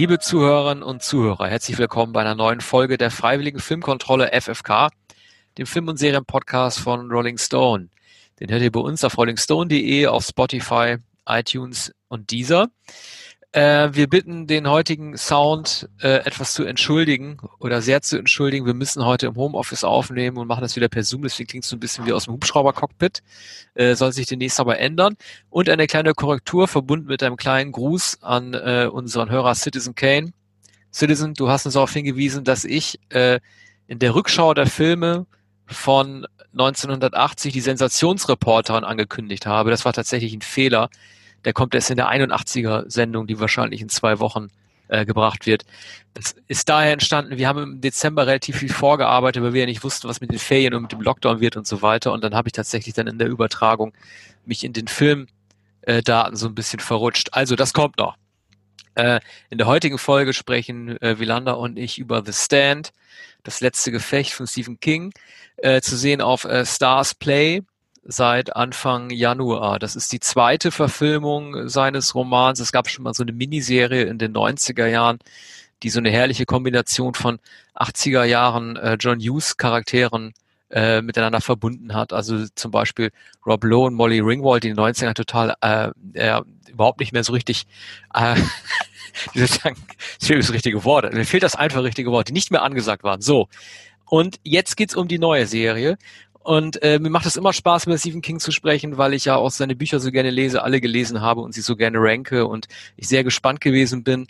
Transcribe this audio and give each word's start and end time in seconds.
Liebe 0.00 0.18
Zuhörerinnen 0.18 0.82
und 0.82 1.02
Zuhörer, 1.02 1.48
herzlich 1.48 1.76
willkommen 1.76 2.14
bei 2.14 2.22
einer 2.22 2.34
neuen 2.34 2.62
Folge 2.62 2.96
der 2.96 3.10
Freiwilligen 3.10 3.60
Filmkontrolle 3.60 4.30
FFK, 4.32 4.88
dem 5.58 5.66
Film- 5.66 5.88
und 5.88 5.98
Serienpodcast 5.98 6.78
von 6.78 7.10
Rolling 7.10 7.36
Stone. 7.36 7.90
Den 8.40 8.50
hört 8.50 8.62
ihr 8.62 8.72
bei 8.72 8.80
uns 8.80 9.04
auf 9.04 9.18
rollingstone.de, 9.18 10.06
auf 10.06 10.24
Spotify, 10.24 10.96
iTunes 11.28 11.92
und 12.08 12.30
Deezer. 12.30 12.70
Äh, 13.52 13.88
wir 13.92 14.08
bitten 14.08 14.46
den 14.46 14.68
heutigen 14.68 15.16
Sound 15.16 15.88
äh, 16.00 16.24
etwas 16.24 16.54
zu 16.54 16.62
entschuldigen 16.62 17.38
oder 17.58 17.82
sehr 17.82 18.00
zu 18.00 18.16
entschuldigen. 18.16 18.64
Wir 18.64 18.74
müssen 18.74 19.04
heute 19.04 19.26
im 19.26 19.34
Homeoffice 19.34 19.82
aufnehmen 19.82 20.36
und 20.36 20.46
machen 20.46 20.60
das 20.60 20.76
wieder 20.76 20.88
per 20.88 21.02
Zoom. 21.02 21.22
Deswegen 21.22 21.48
klingt 21.48 21.64
es 21.64 21.70
so 21.70 21.74
ein 21.74 21.80
bisschen 21.80 22.06
wie 22.06 22.12
aus 22.12 22.26
dem 22.26 22.34
Hubschrauber-Cockpit. 22.34 23.22
Äh, 23.74 23.96
soll 23.96 24.12
sich 24.12 24.26
demnächst 24.26 24.60
aber 24.60 24.78
ändern. 24.78 25.16
Und 25.48 25.68
eine 25.68 25.88
kleine 25.88 26.14
Korrektur 26.14 26.68
verbunden 26.68 27.08
mit 27.08 27.24
einem 27.24 27.36
kleinen 27.36 27.72
Gruß 27.72 28.22
an 28.22 28.54
äh, 28.54 28.88
unseren 28.90 29.30
Hörer 29.30 29.56
Citizen 29.56 29.96
Kane. 29.96 30.32
Citizen, 30.92 31.34
du 31.34 31.48
hast 31.48 31.66
uns 31.66 31.74
darauf 31.74 31.92
hingewiesen, 31.92 32.44
dass 32.44 32.64
ich 32.64 33.00
äh, 33.08 33.40
in 33.88 33.98
der 33.98 34.14
Rückschau 34.14 34.54
der 34.54 34.66
Filme 34.66 35.26
von 35.66 36.24
1980 36.52 37.52
die 37.52 37.60
Sensationsreporterin 37.60 38.84
angekündigt 38.84 39.46
habe. 39.46 39.70
Das 39.70 39.84
war 39.84 39.92
tatsächlich 39.92 40.32
ein 40.34 40.40
Fehler. 40.40 40.88
Der 41.44 41.52
kommt 41.52 41.74
erst 41.74 41.90
in 41.90 41.96
der 41.96 42.10
81er 42.10 42.90
Sendung, 42.90 43.26
die 43.26 43.40
wahrscheinlich 43.40 43.80
in 43.80 43.88
zwei 43.88 44.18
Wochen 44.18 44.48
äh, 44.88 45.06
gebracht 45.06 45.46
wird. 45.46 45.64
Das 46.14 46.34
ist 46.48 46.68
daher 46.68 46.92
entstanden, 46.92 47.38
wir 47.38 47.48
haben 47.48 47.62
im 47.62 47.80
Dezember 47.80 48.26
relativ 48.26 48.58
viel 48.58 48.72
vorgearbeitet, 48.72 49.42
weil 49.42 49.52
wir 49.52 49.60
ja 49.60 49.66
nicht 49.66 49.84
wussten, 49.84 50.08
was 50.08 50.20
mit 50.20 50.32
den 50.32 50.38
Ferien 50.38 50.74
und 50.74 50.82
mit 50.82 50.92
dem 50.92 51.00
Lockdown 51.00 51.40
wird 51.40 51.56
und 51.56 51.66
so 51.66 51.82
weiter. 51.82 52.12
Und 52.12 52.24
dann 52.24 52.34
habe 52.34 52.48
ich 52.48 52.52
tatsächlich 52.52 52.94
dann 52.94 53.06
in 53.06 53.18
der 53.18 53.28
Übertragung 53.28 53.92
mich 54.44 54.64
in 54.64 54.72
den 54.72 54.88
Filmdaten 54.88 56.34
äh, 56.34 56.36
so 56.36 56.48
ein 56.48 56.54
bisschen 56.54 56.80
verrutscht. 56.80 57.28
Also 57.32 57.56
das 57.56 57.72
kommt 57.72 57.98
noch. 57.98 58.16
Äh, 58.96 59.20
in 59.48 59.58
der 59.58 59.66
heutigen 59.66 59.98
Folge 59.98 60.32
sprechen 60.32 61.00
äh, 61.00 61.18
Wielander 61.20 61.58
und 61.58 61.78
ich 61.78 61.98
über 61.98 62.24
The 62.24 62.32
Stand, 62.32 62.90
das 63.44 63.60
letzte 63.60 63.92
Gefecht 63.92 64.32
von 64.32 64.46
Stephen 64.46 64.80
King, 64.80 65.12
äh, 65.58 65.80
zu 65.80 65.96
sehen 65.96 66.20
auf 66.20 66.44
äh, 66.44 66.66
Stars 66.66 67.14
Play 67.14 67.62
seit 68.02 68.56
Anfang 68.56 69.10
Januar. 69.10 69.78
Das 69.78 69.96
ist 69.96 70.12
die 70.12 70.20
zweite 70.20 70.70
Verfilmung 70.70 71.68
seines 71.68 72.14
Romans. 72.14 72.60
Es 72.60 72.72
gab 72.72 72.88
schon 72.88 73.04
mal 73.04 73.14
so 73.14 73.22
eine 73.22 73.32
Miniserie 73.32 74.04
in 74.04 74.18
den 74.18 74.32
90er 74.32 74.86
Jahren, 74.86 75.18
die 75.82 75.90
so 75.90 75.98
eine 75.98 76.10
herrliche 76.10 76.46
Kombination 76.46 77.14
von 77.14 77.38
80er 77.74 78.24
Jahren 78.24 78.76
äh, 78.76 78.96
John 78.98 79.20
Hughes 79.20 79.56
Charakteren 79.56 80.32
äh, 80.70 81.02
miteinander 81.02 81.40
verbunden 81.40 81.94
hat. 81.94 82.12
Also 82.12 82.46
zum 82.54 82.70
Beispiel 82.70 83.10
Rob 83.46 83.64
Lowe 83.64 83.86
und 83.86 83.94
Molly 83.94 84.20
Ringwald, 84.20 84.64
die 84.64 84.68
in 84.68 84.76
den 84.76 84.84
90ern 84.84 85.14
total 85.14 85.54
äh, 85.60 85.90
äh, 86.14 86.40
überhaupt 86.68 87.00
nicht 87.00 87.12
mehr 87.12 87.24
so 87.24 87.32
richtig 87.32 87.66
äh, 88.14 88.36
wie 89.32 89.38
soll 89.38 89.44
ich 89.46 89.50
sagen, 89.52 89.76
das 90.18 90.28
fehlt 90.28 90.42
das 90.42 90.52
richtige 90.52 90.84
Wort. 90.84 91.12
Mir 91.12 91.24
fehlt 91.24 91.42
das 91.42 91.56
einfach 91.56 91.82
richtige 91.82 92.10
Wort, 92.10 92.28
die 92.28 92.32
nicht 92.32 92.50
mehr 92.50 92.62
angesagt 92.62 93.02
waren. 93.02 93.20
So. 93.20 93.48
Und 94.06 94.40
jetzt 94.42 94.76
geht's 94.76 94.96
um 94.96 95.08
die 95.08 95.18
neue 95.18 95.46
Serie. 95.46 95.96
Und 96.42 96.82
äh, 96.82 96.98
mir 96.98 97.10
macht 97.10 97.26
es 97.26 97.36
immer 97.36 97.52
Spaß, 97.52 97.86
mit 97.86 98.00
Stephen 98.00 98.22
King 98.22 98.40
zu 98.40 98.50
sprechen, 98.50 98.96
weil 98.96 99.12
ich 99.12 99.26
ja 99.26 99.36
auch 99.36 99.50
seine 99.50 99.76
Bücher 99.76 100.00
so 100.00 100.10
gerne 100.10 100.30
lese, 100.30 100.62
alle 100.62 100.80
gelesen 100.80 101.20
habe 101.20 101.42
und 101.42 101.52
sie 101.52 101.60
so 101.60 101.76
gerne 101.76 101.98
ranke 102.00 102.46
und 102.46 102.66
ich 102.96 103.08
sehr 103.08 103.24
gespannt 103.24 103.60
gewesen 103.60 104.02
bin 104.04 104.26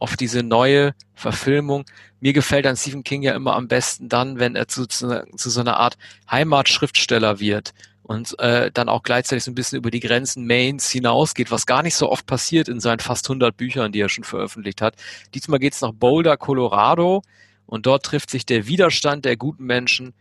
auf 0.00 0.16
diese 0.16 0.42
neue 0.42 0.94
Verfilmung. 1.14 1.84
Mir 2.20 2.32
gefällt 2.32 2.66
an 2.66 2.76
Stephen 2.76 3.04
King 3.04 3.22
ja 3.22 3.34
immer 3.34 3.54
am 3.54 3.68
besten 3.68 4.08
dann, 4.08 4.40
wenn 4.40 4.56
er 4.56 4.66
zu, 4.66 4.86
zu, 4.86 5.24
zu 5.36 5.50
so 5.50 5.60
einer 5.60 5.76
Art 5.76 5.96
Heimatschriftsteller 6.28 7.38
wird 7.38 7.72
und 8.02 8.36
äh, 8.40 8.72
dann 8.72 8.88
auch 8.88 9.04
gleichzeitig 9.04 9.44
so 9.44 9.52
ein 9.52 9.54
bisschen 9.54 9.78
über 9.78 9.92
die 9.92 10.00
Grenzen 10.00 10.44
Mains 10.44 10.90
hinausgeht, 10.90 11.52
was 11.52 11.66
gar 11.66 11.84
nicht 11.84 11.94
so 11.94 12.10
oft 12.10 12.26
passiert 12.26 12.68
in 12.68 12.80
seinen 12.80 12.98
fast 12.98 13.26
100 13.26 13.56
Büchern, 13.56 13.92
die 13.92 14.00
er 14.00 14.08
schon 14.08 14.24
veröffentlicht 14.24 14.82
hat. 14.82 14.96
Diesmal 15.34 15.60
geht's 15.60 15.80
nach 15.80 15.92
Boulder, 15.92 16.36
Colorado 16.36 17.22
und 17.66 17.86
dort 17.86 18.04
trifft 18.04 18.30
sich 18.30 18.44
der 18.44 18.66
Widerstand 18.66 19.24
der 19.24 19.36
guten 19.36 19.64
Menschen 19.64 20.14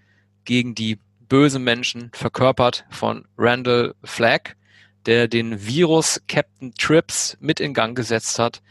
gegen 0.46 0.76
die 0.76 1.00
bösen 1.31 1.64
Menschen, 1.64 2.12
verkörpert 2.14 2.86
von 2.90 3.25
Randall 3.38 3.96
Flagg, 4.03 4.58
der 5.06 5.30
den 5.30 5.66
Virus 5.66 6.22
Captain 6.28 6.74
Trips 6.74 7.38
mit 7.40 7.62
in 7.62 7.74
Gang 7.74 7.96
gesetzt 7.96 8.38
hat 8.38 8.62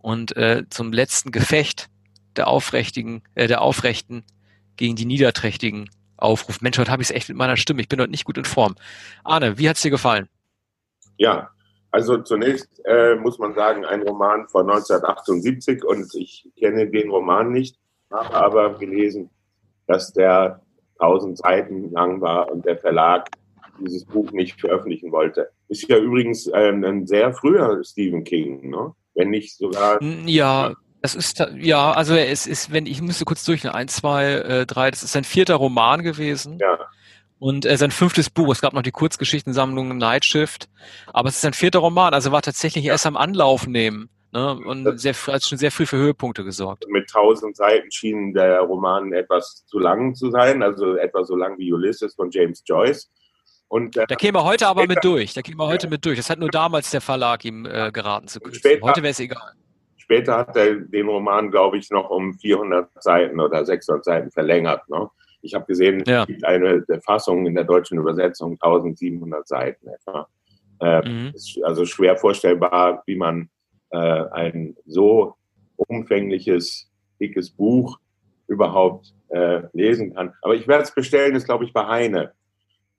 und 0.00 0.34
äh, 0.34 0.64
zum 0.70 0.90
letzten 0.90 1.32
Gefecht 1.32 1.90
der 2.36 2.48
Aufrechtigen, 2.48 3.22
äh, 3.34 3.46
der 3.46 3.60
Aufrechten 3.60 4.24
gegen 4.76 4.96
die 4.96 5.04
Niederträchtigen 5.04 5.90
aufruft. 6.16 6.62
Mensch, 6.62 6.78
heute 6.78 6.90
habe 6.90 7.02
ich 7.02 7.10
es 7.10 7.14
echt 7.14 7.28
mit 7.28 7.36
meiner 7.36 7.58
Stimme. 7.58 7.82
Ich 7.82 7.90
bin 7.90 8.00
heute 8.00 8.10
nicht 8.10 8.24
gut 8.24 8.38
in 8.38 8.46
Form. 8.46 8.76
Arne, 9.22 9.58
wie 9.58 9.68
hat 9.68 9.76
es 9.76 9.82
dir 9.82 9.90
gefallen? 9.90 10.30
Ja, 11.18 11.50
also 11.90 12.16
zunächst 12.22 12.70
äh, 12.86 13.16
muss 13.16 13.38
man 13.38 13.54
sagen, 13.54 13.84
ein 13.84 14.00
Roman 14.00 14.48
von 14.48 14.62
1978 14.62 15.84
und 15.84 16.14
ich 16.14 16.48
kenne 16.58 16.88
den 16.88 17.10
Roman 17.10 17.52
nicht, 17.52 17.78
habe 18.10 18.32
aber 18.32 18.78
gelesen, 18.78 19.28
dass 19.86 20.14
der 20.14 20.62
1000 20.98 21.38
Seiten 21.38 21.90
lang 21.92 22.20
war 22.20 22.50
und 22.50 22.64
der 22.64 22.78
Verlag 22.78 23.28
dieses 23.80 24.04
Buch 24.04 24.32
nicht 24.32 24.60
veröffentlichen 24.60 25.12
wollte. 25.12 25.50
Ist 25.68 25.88
ja 25.88 25.98
übrigens 25.98 26.50
ähm, 26.52 26.84
ein 26.84 27.06
sehr 27.06 27.32
früher 27.32 27.82
Stephen 27.84 28.24
King, 28.24 28.70
ne? 28.70 28.92
wenn 29.14 29.30
nicht 29.30 29.56
sogar. 29.56 30.02
Ja, 30.02 30.74
das 31.00 31.14
ist 31.14 31.44
ja, 31.56 31.92
also 31.92 32.14
es 32.14 32.46
ist, 32.46 32.72
wenn 32.72 32.86
ich 32.86 33.00
müsste 33.00 33.24
kurz 33.24 33.44
durch, 33.44 33.68
eins, 33.70 33.96
zwei, 33.96 34.32
äh, 34.32 34.66
drei, 34.66 34.90
das 34.90 35.02
ist 35.02 35.12
sein 35.12 35.24
vierter 35.24 35.56
Roman 35.56 36.02
gewesen. 36.02 36.58
Ja. 36.60 36.78
Und 37.38 37.66
äh, 37.66 37.76
sein 37.76 37.92
fünftes 37.92 38.30
Buch, 38.30 38.50
es 38.50 38.60
gab 38.60 38.72
noch 38.72 38.82
die 38.82 38.90
Kurzgeschichtensammlung 38.90 39.96
Night 39.96 40.24
Shift, 40.24 40.68
aber 41.12 41.28
es 41.28 41.36
ist 41.36 41.42
sein 41.42 41.52
vierter 41.52 41.78
Roman, 41.78 42.12
also 42.12 42.32
war 42.32 42.42
tatsächlich 42.42 42.84
erst 42.84 43.06
am 43.06 43.16
Anlauf 43.16 43.68
nehmen. 43.68 44.08
Ne? 44.32 44.60
Und 44.64 44.98
sehr, 45.00 45.14
hat 45.14 45.42
schon 45.44 45.58
sehr 45.58 45.70
früh 45.70 45.86
für 45.86 45.96
Höhepunkte 45.96 46.44
gesorgt. 46.44 46.86
Mit 46.88 47.08
tausend 47.08 47.56
Seiten 47.56 47.90
schien 47.90 48.34
der 48.34 48.60
Roman 48.60 49.12
etwas 49.12 49.64
zu 49.66 49.78
lang 49.78 50.14
zu 50.14 50.30
sein, 50.30 50.62
also 50.62 50.96
etwa 50.96 51.24
so 51.24 51.34
lang 51.34 51.58
wie 51.58 51.72
Ulysses 51.72 52.14
von 52.14 52.30
James 52.30 52.62
Joyce. 52.66 53.10
Und, 53.68 53.96
äh, 53.96 54.06
da 54.06 54.14
käme 54.16 54.38
er 54.38 54.44
heute 54.44 54.66
aber 54.66 54.82
später, 54.82 54.94
mit 54.94 55.04
durch. 55.04 55.34
Da 55.34 55.42
käme 55.42 55.62
er 55.62 55.68
heute 55.68 55.86
ja. 55.86 55.90
mit 55.90 56.04
durch. 56.04 56.16
Das 56.16 56.30
hat 56.30 56.38
nur 56.38 56.50
damals 56.50 56.90
der 56.90 57.00
Verlag 57.00 57.44
ihm 57.44 57.66
äh, 57.66 57.90
geraten 57.92 58.28
zu 58.28 58.40
können. 58.40 58.56
Heute 58.82 59.02
wäre 59.02 59.10
es 59.10 59.20
egal. 59.20 59.52
Später 59.96 60.38
hat 60.38 60.56
er 60.56 60.76
den 60.76 61.06
Roman, 61.06 61.50
glaube 61.50 61.76
ich, 61.76 61.90
noch 61.90 62.08
um 62.08 62.34
400 62.34 63.02
Seiten 63.02 63.40
oder 63.40 63.64
600 63.64 64.04
Seiten 64.04 64.30
verlängert. 64.30 64.88
Ne? 64.88 65.08
Ich 65.42 65.54
habe 65.54 65.66
gesehen, 65.66 66.02
ja. 66.06 66.22
es 66.22 66.26
gibt 66.26 66.44
eine 66.44 66.82
Fassung 67.04 67.46
in 67.46 67.54
der 67.54 67.64
deutschen 67.64 67.98
Übersetzung 67.98 68.52
1700 68.52 69.46
Seiten 69.46 69.88
etwa. 69.88 70.26
Äh, 70.80 71.06
mhm. 71.06 71.34
Also 71.62 71.84
schwer 71.84 72.16
vorstellbar, 72.16 73.02
wie 73.06 73.16
man 73.16 73.42
äh, 73.42 73.57
ein 73.90 74.76
so 74.86 75.34
umfängliches, 75.76 76.90
dickes 77.20 77.50
Buch 77.50 77.98
überhaupt 78.48 79.14
äh, 79.28 79.62
lesen 79.72 80.14
kann. 80.14 80.32
Aber 80.42 80.54
ich 80.54 80.66
werde 80.68 80.84
es 80.84 80.94
bestellen, 80.94 81.34
ist 81.34 81.44
glaube 81.44 81.64
ich 81.64 81.72
bei 81.72 81.86
Heine. 81.86 82.32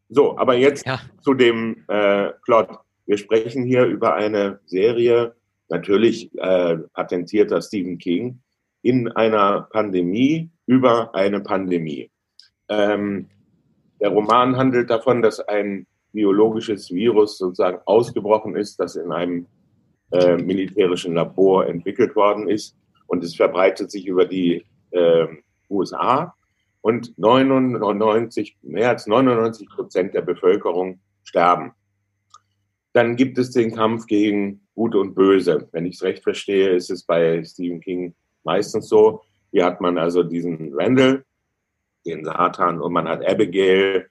So, 0.10 0.38
aber 0.38 0.56
jetzt 0.56 0.86
ja. 0.86 1.00
zu 1.22 1.34
dem 1.34 1.84
äh, 1.88 2.30
Plot. 2.44 2.70
Wir 3.06 3.18
sprechen 3.18 3.64
hier 3.64 3.86
über 3.86 4.16
eine 4.16 4.60
Serie, 4.66 5.36
natürlich 5.70 6.32
äh, 6.38 6.78
patentierter 6.94 7.62
Stephen 7.62 7.98
King, 7.98 8.40
in 8.82 9.12
einer 9.12 9.68
Pandemie 9.72 10.50
über 10.66 11.14
eine 11.14 11.42
Pandemie. 11.42 12.10
Ähm, 12.70 13.30
der 14.00 14.10
Roman 14.10 14.58
handelt 14.58 14.90
davon, 14.90 15.22
dass 15.22 15.40
ein 15.40 15.86
biologisches 16.12 16.92
Virus 16.92 17.38
sozusagen 17.38 17.80
ausgebrochen 17.86 18.56
ist, 18.56 18.80
das 18.80 18.96
in 18.96 19.12
einem 19.12 19.48
äh, 20.12 20.38
militärischen 20.38 21.16
Labor 21.16 21.68
entwickelt 21.68 22.16
worden 22.16 22.48
ist 22.48 22.76
und 23.08 23.24
es 23.24 23.36
verbreitet 23.36 23.92
sich 23.92 24.08
über 24.08 24.26
die 24.26 24.66
äh, 24.92 25.28
USA 25.70 26.34
und 26.82 27.18
99, 27.18 28.58
mehr 28.62 28.90
als 28.90 29.08
99 29.08 29.70
Prozent 29.70 30.14
der 30.14 30.22
Bevölkerung 30.22 31.00
sterben. 31.24 31.74
Dann 32.94 33.16
gibt 33.16 33.38
es 33.38 33.52
den 33.52 33.76
Kampf 33.76 34.08
gegen 34.08 34.62
Gut 34.74 34.96
und 34.96 35.14
Böse. 35.14 35.68
Wenn 35.72 35.86
ich 35.86 35.96
es 35.96 36.04
recht 36.04 36.24
verstehe, 36.24 36.70
ist 36.70 36.90
es 36.90 37.04
bei 37.04 37.44
Stephen 37.44 37.82
King 37.82 38.16
meistens 38.44 38.88
so. 38.90 39.22
Hier 39.52 39.66
hat 39.66 39.82
man 39.82 39.98
also 39.98 40.24
diesen 40.24 40.74
Randall, 40.74 41.26
den 42.06 42.24
Satan, 42.24 42.82
und 42.82 42.94
man 42.94 43.08
hat 43.08 43.28
Abigail, 43.28 44.08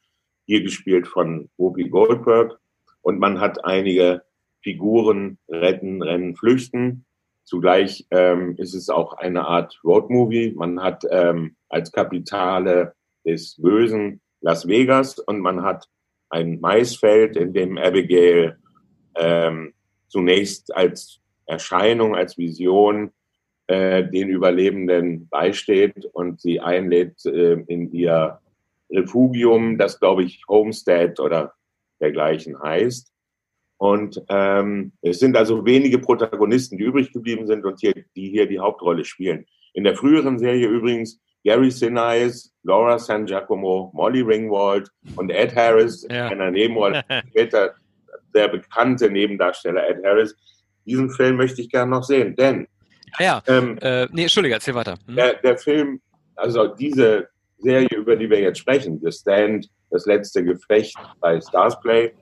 hier 0.47 0.63
gespielt 0.63 1.09
von 1.09 1.49
Whoopi 1.57 1.89
Goldberg, 1.89 2.59
und 3.03 3.19
man 3.19 3.41
hat 3.41 3.65
einige 3.65 4.23
Figuren 4.63 5.39
retten, 5.49 6.03
rennen, 6.03 6.37
flüchten. 6.37 7.05
Zugleich 7.45 8.07
ähm, 8.11 8.57
ist 8.59 8.75
es 8.75 8.91
auch 8.91 9.15
eine 9.15 9.47
Art 9.47 9.81
Roadmovie. 9.83 10.53
Man 10.55 10.83
hat 10.83 11.05
ähm, 11.11 11.57
als 11.69 11.93
Kapitale 11.93 12.95
des 13.25 13.57
Bösen 13.57 14.21
Las 14.41 14.69
Vegas 14.69 15.19
und 15.19 15.41
man 15.41 15.63
hat 15.63 15.87
ein 16.31 16.61
Maisfeld, 16.61 17.37
in 17.37 17.53
dem 17.53 17.79
Abigail 17.79 18.59
ähm, 19.17 19.73
zunächst 20.09 20.75
als 20.75 21.21
Erscheinung, 21.47 22.15
als 22.15 22.37
Vision 22.37 23.11
äh, 23.67 24.05
den 24.05 24.29
Überlebenden 24.29 25.29
beisteht 25.29 26.05
und 26.13 26.41
sie 26.41 26.61
einlädt 26.61 27.25
äh, 27.27 27.55
in 27.67 27.93
ihr 27.93 28.39
Refugium, 28.91 29.79
das 29.79 29.99
glaube 30.01 30.25
ich 30.25 30.43
Homestead 30.49 31.19
oder 31.21 31.55
dergleichen 32.01 32.61
heißt. 32.63 33.13
Und 33.79 34.21
ähm, 34.29 34.93
es 35.03 35.21
sind 35.21 35.37
also 35.37 35.65
wenige 35.65 35.99
Protagonisten, 35.99 36.77
die 36.77 36.85
übrig 36.85 37.13
geblieben 37.13 37.47
sind 37.47 37.65
und 37.65 37.79
hier, 37.81 37.95
die 38.17 38.29
hier 38.29 38.47
die 38.47 38.59
Hauptrolle 38.59 39.05
spielen. 39.05 39.47
In 39.73 39.85
der 39.85 39.97
früheren 39.97 40.39
Serie 40.39 40.67
übrigens 40.67 41.21
Gary 41.45 41.71
Sinise, 41.71 42.51
Laura 42.65 42.99
San 42.99 43.25
Giacomo, 43.25 43.91
Molly 43.95 44.23
Ringwald 44.23 44.91
und 45.15 45.31
Ed 45.31 45.55
Harris, 45.55 46.07
ja. 46.11 46.27
einer 46.27 46.51
Nebenrolle, 46.51 47.05
später 47.31 47.75
der 48.35 48.49
bekannte 48.49 49.09
Nebendarsteller 49.09 49.89
Ed 49.89 50.05
Harris. 50.05 50.35
Diesen 50.85 51.11
Film 51.11 51.37
möchte 51.37 51.61
ich 51.61 51.71
gerne 51.71 51.93
noch 51.93 52.03
sehen, 52.03 52.35
denn 52.35 52.67
ja, 53.19 53.43
ähm, 53.47 53.79
äh, 53.81 54.07
nee, 54.13 54.23
Entschuldige, 54.23 54.55
erzähl 54.55 54.75
weiter. 54.75 54.97
Hm. 55.07 55.17
Der, 55.17 55.35
der 55.35 55.57
Film, 55.57 56.01
also 56.37 56.69
diese 56.69 57.29
Serie, 57.59 57.89
über 57.97 58.17
die 58.17 58.29
wir 58.29 58.41
jetzt 58.41 58.59
sprechen, 58.59 59.01
The 59.03 59.11
Stand, 59.11 59.69
das 59.91 60.07
letzte 60.07 60.45
Gefecht 60.45 60.97
bei 61.21 61.41
Starsplay, 61.41 62.13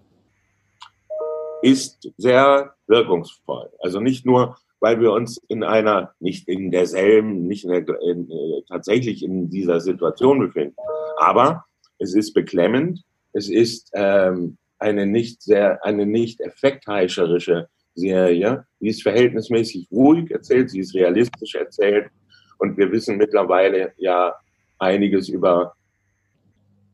ist 1.63 2.11
sehr 2.17 2.75
wirkungsvoll. 2.87 3.71
Also 3.81 4.01
nicht 4.01 4.27
nur, 4.27 4.57
weil 4.81 5.01
wir 5.01 5.13
uns 5.13 5.39
in 5.49 5.65
einer, 5.65 6.13
nicht 6.21 6.49
in 6.49 6.71
derselben, 6.71 7.47
nicht 7.47 7.65
in 7.65 7.71
der, 7.71 8.01
in, 8.03 8.31
äh, 8.31 8.63
tatsächlich 8.69 9.23
in 9.23 9.51
dieser 9.51 9.81
Situation 9.81 10.39
befinden, 10.39 10.77
aber 11.19 11.65
es 11.99 12.15
ist 12.15 12.35
beklemmend, 12.35 13.03
es 13.33 13.49
ist 13.49 13.91
ähm, 13.95 14.59
eine 14.79 15.07
nicht 15.07 15.43
sehr, 15.43 15.85
eine 15.85 16.07
nicht 16.07 16.41
effektheischerische 16.41 17.69
Serie. 17.95 18.67
Die 18.81 18.89
ist 18.89 19.03
verhältnismäßig 19.03 19.89
ruhig 19.91 20.31
erzählt, 20.31 20.71
sie 20.71 20.81
ist 20.81 20.95
realistisch 20.95 21.55
erzählt 21.55 22.11
und 22.59 22.77
wir 22.77 22.91
wissen 22.93 23.17
mittlerweile 23.17 23.93
ja 23.97 24.35
einiges 24.79 25.29
über 25.29 25.75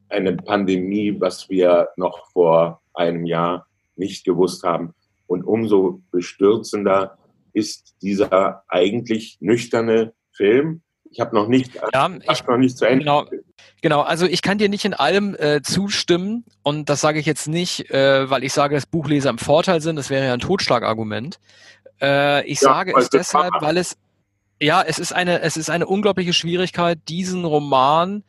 eine 0.09 0.37
Pandemie, 0.37 1.17
was 1.19 1.49
wir 1.49 1.89
noch 1.97 2.31
vor 2.31 2.81
einem 2.95 3.25
Jahr 3.27 3.67
nicht 3.97 4.25
gewusst 4.25 4.63
haben. 4.63 4.95
Und 5.27 5.45
umso 5.45 6.03
bestürzender 6.11 7.19
ist 7.53 7.95
dieser 8.03 8.65
eigentlich 8.69 9.39
nüchterne 9.41 10.13
Film. 10.33 10.83
Ich 11.11 11.21
habe 11.21 11.35
noch 11.35 11.47
nicht, 11.47 11.75
ja, 11.93 12.11
ich, 12.31 12.47
noch 12.47 12.57
nicht 12.57 12.79
zu 12.79 12.87
Ende. 12.87 13.05
Genau, 13.05 13.27
genau, 13.83 14.01
also 14.01 14.25
ich 14.27 14.41
kann 14.41 14.57
dir 14.57 14.71
nicht 14.71 14.87
in 14.87 14.95
allem 14.95 15.37
äh, 15.39 15.61
zustimmen 15.63 16.45
und 16.63 16.89
das 16.89 17.03
sage 17.03 17.19
ich 17.19 17.27
jetzt 17.27 17.49
nicht, 17.49 17.91
äh, 17.91 18.31
weil 18.31 18.45
ich 18.45 18.55
sage, 18.55 18.75
dass 18.75 18.87
Buchleser 18.87 19.29
im 19.29 19.39
Vorteil 19.39 19.83
sind. 19.83 19.97
Das 19.97 20.09
wäre 20.09 20.27
ja 20.27 20.33
ein 20.33 20.41
Totschlagargument. 20.41 21.39
Äh, 22.01 22.47
ich 22.47 22.63
ja, 22.63 22.69
sage 22.69 22.95
es 22.97 23.11
deshalb, 23.11 23.53
weil 23.61 23.77
es 23.77 23.99
ja, 24.63 24.81
es 24.81 24.99
ist 24.99 25.13
eine, 25.13 25.41
es 25.41 25.57
ist 25.57 25.71
eine 25.71 25.87
unglaubliche 25.87 26.33
Schwierigkeit, 26.33 26.99
diesen 27.09 27.45
Roman 27.45 28.23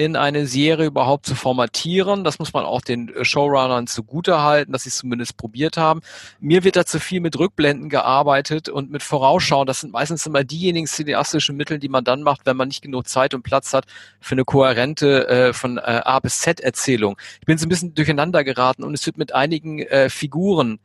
in 0.00 0.16
eine 0.16 0.46
Serie 0.46 0.86
überhaupt 0.86 1.26
zu 1.26 1.34
formatieren. 1.34 2.24
Das 2.24 2.38
muss 2.38 2.54
man 2.54 2.64
auch 2.64 2.80
den 2.80 3.14
äh, 3.14 3.22
Showrunnern 3.22 3.86
zugutehalten, 3.86 4.72
dass 4.72 4.84
sie 4.84 4.88
es 4.88 4.96
zumindest 4.96 5.36
probiert 5.36 5.76
haben. 5.76 6.00
Mir 6.40 6.64
wird 6.64 6.76
da 6.76 6.86
zu 6.86 6.98
viel 6.98 7.20
mit 7.20 7.38
Rückblenden 7.38 7.90
gearbeitet 7.90 8.70
und 8.70 8.90
mit 8.90 9.02
Vorausschauen. 9.02 9.66
Das 9.66 9.80
sind 9.80 9.92
meistens 9.92 10.24
immer 10.24 10.42
diejenigen 10.42 10.86
cineastischen 10.86 11.54
Mittel, 11.54 11.78
die 11.78 11.90
man 11.90 12.02
dann 12.02 12.22
macht, 12.22 12.46
wenn 12.46 12.56
man 12.56 12.68
nicht 12.68 12.80
genug 12.80 13.08
Zeit 13.08 13.34
und 13.34 13.42
Platz 13.42 13.74
hat 13.74 13.84
für 14.20 14.36
eine 14.36 14.44
kohärente 14.44 15.28
äh, 15.28 15.52
von 15.52 15.76
äh, 15.76 15.80
A 15.82 16.18
bis 16.20 16.40
Z 16.40 16.60
Erzählung. 16.60 17.18
Ich 17.40 17.46
bin 17.46 17.58
so 17.58 17.66
ein 17.66 17.68
bisschen 17.68 17.94
durcheinander 17.94 18.42
geraten 18.42 18.84
und 18.84 18.94
es 18.94 19.04
wird 19.04 19.18
mit 19.18 19.34
einigen 19.34 19.80
äh, 19.80 20.08
Figuren 20.08 20.78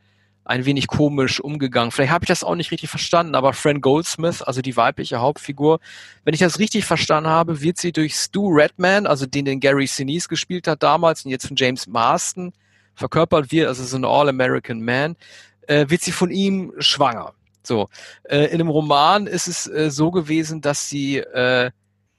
ein 0.46 0.66
wenig 0.66 0.88
komisch 0.88 1.40
umgegangen. 1.40 1.92
Vielleicht 1.92 2.12
habe 2.12 2.24
ich 2.24 2.28
das 2.30 2.44
auch 2.44 2.56
nicht 2.56 2.72
richtig 2.72 2.90
verstanden, 2.90 3.34
aber 3.34 3.54
Fran 3.54 3.82
Goldsmith, 3.82 4.44
also 4.44 4.62
die 4.62 4.78
weibliche 4.78 5.20
Hauptfigur, 5.20 5.80
wenn 6.24 6.36
ich 6.36 6.40
das 6.40 6.60
richtig 6.60 6.86
verstanden 6.86 7.30
habe, 7.30 7.62
wird 7.62 7.78
sie 7.78 7.92
durch 7.92 8.16
Stu 8.16 8.50
Redman, 8.50 9.08
also 9.08 9.26
den, 9.26 9.46
den 9.46 9.60
Gary 9.60 9.88
Sinise 9.88 10.28
gespielt 10.30 10.68
hat 10.68 10.84
damals 10.84 11.26
und 11.26 11.32
jetzt 11.32 11.48
von 11.48 11.56
James 11.56 11.88
Marston 11.88 12.54
verkörpert 12.94 13.52
wird, 13.52 13.68
also 13.68 13.84
so 13.84 13.98
ein 13.98 14.06
All-American 14.06 14.82
Man, 14.82 15.16
äh, 15.68 15.90
wird 15.90 16.02
sie 16.02 16.12
von 16.12 16.30
ihm 16.30 16.74
schwanger. 16.78 17.34
So, 17.64 17.90
äh, 18.24 18.46
in 18.52 18.60
dem 18.60 18.70
Roman 18.70 19.26
ist 19.26 19.48
es 19.48 19.68
äh, 19.68 19.90
so 19.90 20.12
gewesen, 20.12 20.62
dass 20.62 20.88
sie 20.90 21.18
äh, 21.18 21.72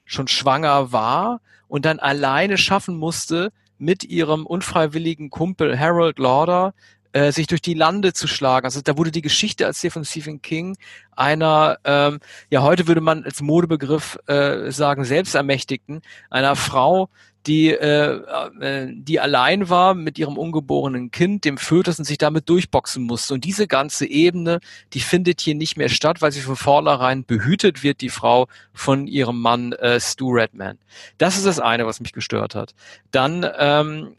schon 0.05 0.27
schwanger 0.27 0.91
war 0.91 1.41
und 1.69 1.85
dann 1.85 2.01
alleine 2.01 2.59
schaffen 2.59 2.97
musste, 2.97 3.53
mit 3.79 4.05
ihrem 4.05 4.47
unfreiwilligen 4.47 5.31
Kumpel 5.31 5.79
Harold 5.79 6.19
Lauder 6.19 6.75
äh, 7.17 7.33
sich 7.33 7.47
durch 7.47 7.63
die 7.63 7.73
Lande 7.73 8.13
zu 8.13 8.27
schlagen. 8.27 8.67
Also 8.67 8.83
da 8.83 8.99
wurde 8.99 9.11
die 9.11 9.23
Geschichte 9.23 9.65
erzählt 9.65 9.95
von 9.95 10.05
Stephen 10.05 10.43
King, 10.43 10.77
einer, 11.13 11.79
ähm, 11.85 12.21
ja 12.51 12.61
heute 12.63 12.87
würde 12.89 13.01
man 13.01 13.25
als 13.25 13.41
Modebegriff 13.41 14.19
äh, 14.27 14.71
sagen, 14.71 15.03
Selbstermächtigten, 15.03 16.03
einer 16.29 16.57
Frau, 16.57 17.09
die, 17.47 17.71
äh, 17.71 18.21
äh, 18.61 18.93
die 18.93 19.19
allein 19.19 19.71
war 19.71 19.95
mit 19.95 20.19
ihrem 20.19 20.37
ungeborenen 20.37 21.11
Kind, 21.11 21.47
dem 21.47 21.57
Fötus 21.57 21.99
und 21.99 22.05
sich 22.05 22.19
damit 22.19 22.51
durchboxen 22.51 23.05
musste. 23.05 23.33
Und 23.33 23.45
diese 23.45 23.67
ganze 23.67 24.05
Ebene, 24.05 24.61
die 24.93 25.01
findet 25.01 25.41
hier 25.41 25.55
nicht 25.55 25.79
mehr 25.79 25.89
statt, 25.89 26.21
weil 26.21 26.33
sie 26.33 26.43
von 26.43 26.57
vornherein 26.57 27.25
behütet 27.25 27.83
wird, 27.83 28.03
die 28.03 28.11
Frau, 28.11 28.47
von 28.75 29.07
ihrem 29.07 29.41
Mann 29.41 29.73
äh, 29.73 29.99
Stu 30.01 30.33
Redman. 30.33 30.77
Das 31.17 31.39
ist 31.39 31.47
das 31.47 31.61
eine, 31.61 31.87
was 31.87 32.01
mich 32.01 32.13
gestört 32.13 32.55
hat. 32.55 32.75
Dann 33.11 33.47
ähm, 33.59 34.17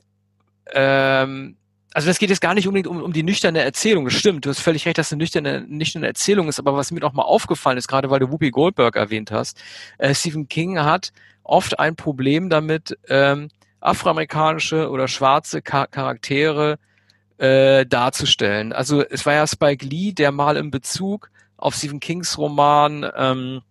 ähm, 0.73 1.57
also 1.97 2.09
das 2.09 2.19
geht 2.19 2.29
jetzt 2.29 2.41
gar 2.41 2.53
nicht 2.53 2.67
unbedingt 2.67 2.85
um, 2.85 3.01
um 3.01 3.11
die 3.11 3.23
nüchterne 3.23 3.63
Erzählung. 3.63 4.05
Das 4.05 4.13
stimmt, 4.13 4.45
du 4.45 4.51
hast 4.51 4.59
völlig 4.59 4.85
recht, 4.85 4.99
dass 4.99 5.07
es 5.07 5.13
eine 5.13 5.23
nüchterne, 5.23 5.65
nüchterne 5.67 6.05
Erzählung 6.05 6.47
ist. 6.47 6.59
Aber 6.59 6.75
was 6.75 6.91
mir 6.91 6.99
noch 6.99 7.13
mal 7.13 7.23
aufgefallen 7.23 7.79
ist, 7.79 7.87
gerade 7.87 8.11
weil 8.11 8.19
du 8.19 8.31
Whoopi 8.31 8.51
Goldberg 8.51 8.95
erwähnt 8.95 9.31
hast, 9.31 9.59
äh, 9.97 10.13
Stephen 10.13 10.47
King 10.47 10.77
hat 10.77 11.11
oft 11.43 11.79
ein 11.79 11.95
Problem 11.95 12.51
damit, 12.51 12.95
ähm, 13.09 13.49
afroamerikanische 13.79 14.91
oder 14.91 15.07
schwarze 15.07 15.63
Char 15.67 15.87
Charaktere 15.87 16.77
äh, 17.39 17.83
darzustellen. 17.87 18.73
Also 18.73 19.03
es 19.03 19.25
war 19.25 19.33
ja 19.33 19.47
Spike 19.47 19.83
Lee, 19.83 20.11
der 20.11 20.31
mal 20.31 20.55
in 20.55 20.69
Bezug 20.69 21.31
auf 21.57 21.73
Stephen 21.73 21.99
Kings 21.99 22.37
Roman 22.37 23.09
ähm, 23.17 23.61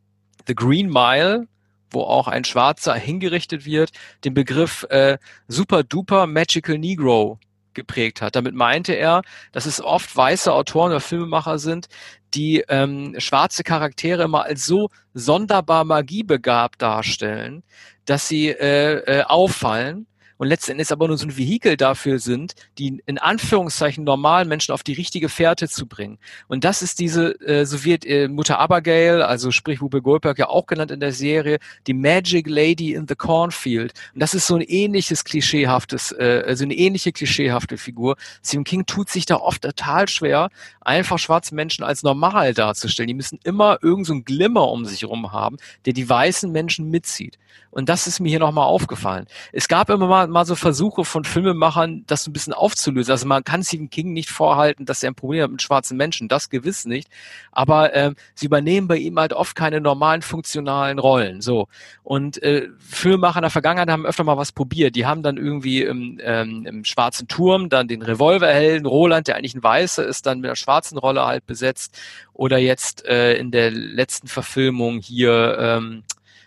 The 0.49 0.57
Green 0.57 0.89
Mile, 0.89 1.47
wo 1.93 2.01
auch 2.01 2.27
ein 2.27 2.43
Schwarzer 2.43 2.95
hingerichtet 2.95 3.67
wird, 3.67 3.93
den 4.25 4.35
Begriff 4.35 4.85
äh, 4.91 5.19
Super 5.47 5.85
Duper 5.85 6.27
Magical 6.27 6.77
Negro 6.77 7.39
geprägt 7.77 8.21
hat. 8.21 8.35
Damit 8.35 8.55
meinte 8.55 8.95
er, 8.95 9.23
dass 9.53 9.67
es 9.67 9.81
oft 9.81 10.17
weiße 10.17 10.53
Autoren 10.53 10.91
oder 10.91 11.01
Filmemacher 11.01 11.61
sind, 11.61 11.87
die 12.35 12.65
ähm, 12.69 13.15
schwarze 13.19 13.63
Charaktere 13.63 14.25
immer 14.25 14.45
als 14.45 14.67
so 14.67 14.91
sonderbar 15.15 15.85
magiebegabt 15.85 16.83
darstellen, 16.83 17.63
dass 18.05 18.27
sie 18.27 18.49
äh, 18.49 19.21
äh, 19.21 19.23
auffallen 19.23 20.07
und 20.39 20.49
letztendlich 20.49 20.91
aber 20.91 21.09
nur 21.09 21.19
so 21.19 21.27
ein 21.27 21.37
Vehikel 21.37 21.77
dafür 21.77 22.19
sind, 22.19 22.55
die 22.79 23.03
in 23.07 23.19
Anführungszeichen 23.19 24.05
normalen 24.05 24.49
Menschen 24.49 24.73
auf 24.73 24.83
die 24.83 24.93
richtige 24.93 25.29
Fährte 25.29 25.69
zu 25.69 25.87
bringen. 25.87 26.19
Und 26.49 26.65
das 26.65 26.83
ist 26.83 26.99
diese, 26.99 27.41
äh, 27.41 27.65
so 27.65 27.85
wird 27.85 28.05
äh, 28.07 28.29
Mutter 28.29 28.59
Abigail, 28.59 29.23
also 29.23 29.51
sprich 29.51 29.81
Whoopi 29.81 30.01
Goldberg 30.01 30.39
ja 30.39 30.49
auch 30.49 30.67
genannt 30.67 30.91
in 30.91 31.01
der 31.01 31.13
Serie, 31.13 31.59
die 31.87 31.95
Magic 31.95 32.49
Lady 32.49 32.95
in 32.95 33.07
the 33.09 33.15
Cornfield. 33.15 33.93
Und 34.15 34.21
das 34.21 34.35
ist 34.35 34.47
so 34.47 34.57
ein 34.57 34.63
ähnliches 34.63 35.25
klischeehaftes, 35.25 36.13
äh, 36.13 36.45
also 36.47 36.65
eine 36.65 36.75
ähnliche 36.75 37.13
klischeehafte 37.13 37.77
Figur. 37.77 38.17
Stephen 38.45 38.65
King 38.65 38.87
tut 38.87 39.09
sich 39.09 39.27
da 39.27 39.37
oft 39.37 39.63
total 39.63 40.09
schwer, 40.09 40.51
einfach 40.81 41.19
schwarze 41.19 41.55
Menschen 41.55 41.85
als 41.85 42.03
normal 42.03 42.55
darzustellen. 42.55 43.09
Die 43.09 43.15
müssen 43.15 43.39
immer 43.45 43.79
irgendein 43.83 44.05
so 44.05 44.23
Glimmer 44.23 44.69
um 44.71 44.85
sich 44.85 45.03
herum 45.03 45.33
haben, 45.33 45.57
der 45.85 45.93
die 45.93 46.09
weißen 46.09 46.51
Menschen 46.51 46.91
mitzieht. 46.91 47.39
Und 47.71 47.89
das 47.89 48.07
ist 48.07 48.21
mir 48.21 48.31
hier 48.31 48.39
nochmal 48.39 48.67
aufgefallen. 48.67 49.27
Es 49.53 49.69
gab 49.69 49.91
immer 49.91 50.07
mal, 50.07 50.26
mal 50.31 50.45
so 50.45 50.55
Versuche 50.55 51.05
von 51.05 51.25
Filmemachern, 51.25 52.05
das 52.07 52.27
ein 52.27 52.33
bisschen 52.33 52.53
aufzulösen. 52.53 53.13
Also 53.13 53.27
man 53.27 53.45
kann 53.45 53.63
Stephen 53.63 53.91
King 53.91 54.13
nicht 54.13 54.31
vorhalten, 54.31 54.85
dass 54.85 55.03
er 55.03 55.11
ein 55.11 55.15
Problem 55.15 55.43
hat 55.43 55.51
mit 55.51 55.63
schwarzen 55.63 55.97
Menschen. 55.97 56.29
Das 56.29 56.51
gewiss 56.51 56.85
nicht. 56.85 57.09
Aber 57.53 57.95
ähm, 57.95 58.17
sie 58.35 58.47
übernehmen 58.47 58.89
bei 58.89 58.97
ihm 58.97 59.19
halt 59.19 59.33
oft 59.33 59.57
keine 59.57 59.81
normalen 59.81 60.23
funktionalen 60.23 60.99
Rollen. 60.99 61.41
So. 61.41 61.69
Und 62.03 62.43
äh, 62.43 62.69
Filmemacher 62.79 63.39
in 63.39 63.43
der 63.43 63.51
Vergangenheit 63.51 63.89
haben 63.89 64.07
öfter 64.07 64.25
mal 64.25 64.37
was 64.37 64.53
probiert. 64.53 64.97
Die 64.97 65.07
haben 65.07 65.23
dann 65.23 65.37
irgendwie 65.37 65.83
im, 65.83 66.19
ähm, 66.23 66.67
im 66.67 66.85
Schwarzen 66.85 67.29
Turm 67.29 67.69
dann 67.69 67.89
den 67.89 68.03
Revolverhelden 68.03 68.87
Roland, 68.87 69.29
der 69.29 69.37
eigentlich 69.37 69.55
ein 69.55 69.63
Weißer 69.63 70.05
ist, 70.05 70.27
dann 70.27 70.41
mit 70.41 70.49
einer 70.49 70.57
schwarzen 70.57 70.99
Rolle 70.99 71.25
halt 71.25 71.47
besetzt. 71.47 71.99
Oder 72.33 72.59
jetzt 72.59 73.05
äh, 73.07 73.35
in 73.35 73.51
der 73.51 73.71
letzten 73.71 74.29
Verfilmung 74.29 75.01
hier 75.01 75.57
ähm, 75.59 76.03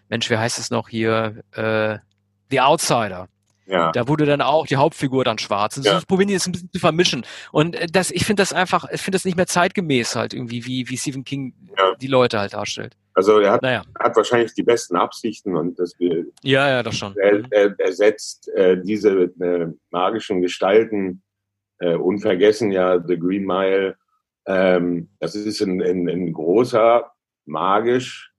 Mensch, 0.09 0.29
wie 0.29 0.37
heißt 0.37 0.59
es 0.59 0.71
noch 0.71 0.89
hier? 0.89 1.43
Äh, 1.51 1.99
The 2.49 2.61
Outsider. 2.61 3.27
Ja. 3.69 3.91
Da 3.91 4.07
wurde 4.07 4.25
dann 4.25 4.41
auch 4.41 4.65
die 4.65 4.77
Hauptfigur 4.77 5.23
dann 5.23 5.37
schwarz. 5.37 5.77
Und 5.77 5.85
ja. 5.85 5.99
so 5.99 6.05
probieren 6.05 6.27
die 6.27 6.33
das 6.33 6.47
ein 6.47 6.53
bisschen 6.53 6.71
zu 6.71 6.79
vermischen. 6.79 7.23
Und 7.51 7.75
äh, 7.75 7.87
das, 7.87 8.09
ich 8.09 8.25
finde 8.25 8.41
das 8.41 8.51
einfach, 8.51 8.85
ich 8.91 9.01
finde 9.01 9.15
das 9.15 9.25
nicht 9.25 9.37
mehr 9.37 9.45
zeitgemäß 9.45 10.15
halt 10.15 10.33
irgendwie, 10.33 10.65
wie, 10.65 10.89
wie 10.89 10.97
Stephen 10.97 11.23
King 11.23 11.53
ja. 11.77 11.93
die 12.01 12.07
Leute 12.07 12.39
halt 12.39 12.53
darstellt. 12.53 12.97
Also 13.13 13.39
er 13.39 13.51
hat, 13.51 13.61
naja. 13.61 13.83
hat 13.99 14.15
wahrscheinlich 14.15 14.53
die 14.53 14.63
besten 14.63 14.95
Absichten 14.95 15.55
und 15.55 15.77
das 15.77 15.93
Ja, 16.41 16.69
ja, 16.69 16.83
das 16.83 16.97
schon. 16.97 17.15
Er, 17.17 17.43
er, 17.51 17.75
er 17.77 17.93
setzt 17.93 18.47
äh, 18.49 18.81
diese 18.81 19.31
äh, 19.39 19.67
magischen 19.91 20.41
Gestalten 20.41 21.21
äh, 21.79 21.95
unvergessen 21.95 22.71
ja 22.71 22.99
The 23.05 23.19
Green 23.19 23.45
Mile. 23.45 23.95
Ähm, 24.47 25.09
das 25.19 25.35
ist 25.35 25.61
ein, 25.61 25.81
ein, 25.81 26.07
ein 26.07 26.33
großer, 26.33 27.11
magisch 27.45 28.31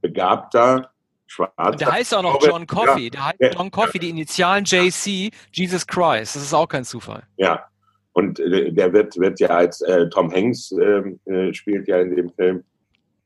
begabter, 0.00 0.90
schwarzer. 1.26 1.76
Der 1.76 1.92
heißt 1.92 2.14
auch 2.14 2.22
noch 2.22 2.40
John 2.42 2.66
Coffey. 2.66 3.10
Der 3.10 3.26
heißt 3.26 3.54
John 3.54 3.70
Coffey, 3.70 3.98
die 3.98 4.10
Initialen 4.10 4.64
JC, 4.64 5.30
Jesus 5.52 5.86
Christ. 5.86 6.36
Das 6.36 6.42
ist 6.42 6.54
auch 6.54 6.68
kein 6.68 6.84
Zufall. 6.84 7.22
Ja. 7.36 7.64
Und 8.12 8.40
äh, 8.40 8.72
der 8.72 8.92
wird, 8.92 9.16
wird 9.18 9.40
ja 9.40 9.48
als 9.48 9.82
äh, 9.82 10.08
Tom 10.08 10.32
Hanks 10.32 10.72
ähm, 10.72 11.20
äh, 11.26 11.52
spielt 11.52 11.86
ja 11.88 12.00
in 12.00 12.16
dem 12.16 12.30
Film. 12.30 12.64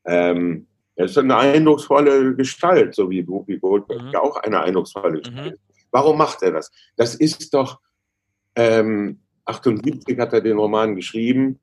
Ähm, 0.05 0.67
er 0.95 1.05
ist 1.05 1.17
eine 1.17 1.37
eindrucksvolle 1.37 2.35
Gestalt, 2.35 2.95
so 2.95 3.09
wie 3.09 3.27
Whoopi 3.27 3.57
Goldberg 3.57 4.01
mhm. 4.03 4.11
ja 4.11 4.19
auch 4.19 4.35
eine 4.37 4.61
eindrucksvolle 4.61 5.17
mhm. 5.17 5.23
Gestalt. 5.23 5.53
Mhm. 5.53 5.77
Warum 5.91 6.17
macht 6.17 6.41
er 6.41 6.51
das? 6.51 6.71
Das 6.95 7.15
ist 7.15 7.53
doch, 7.53 7.79
ähm, 8.55 9.19
78 9.45 10.17
hat 10.19 10.33
er 10.33 10.41
den 10.41 10.57
Roman 10.57 10.95
geschrieben. 10.95 11.59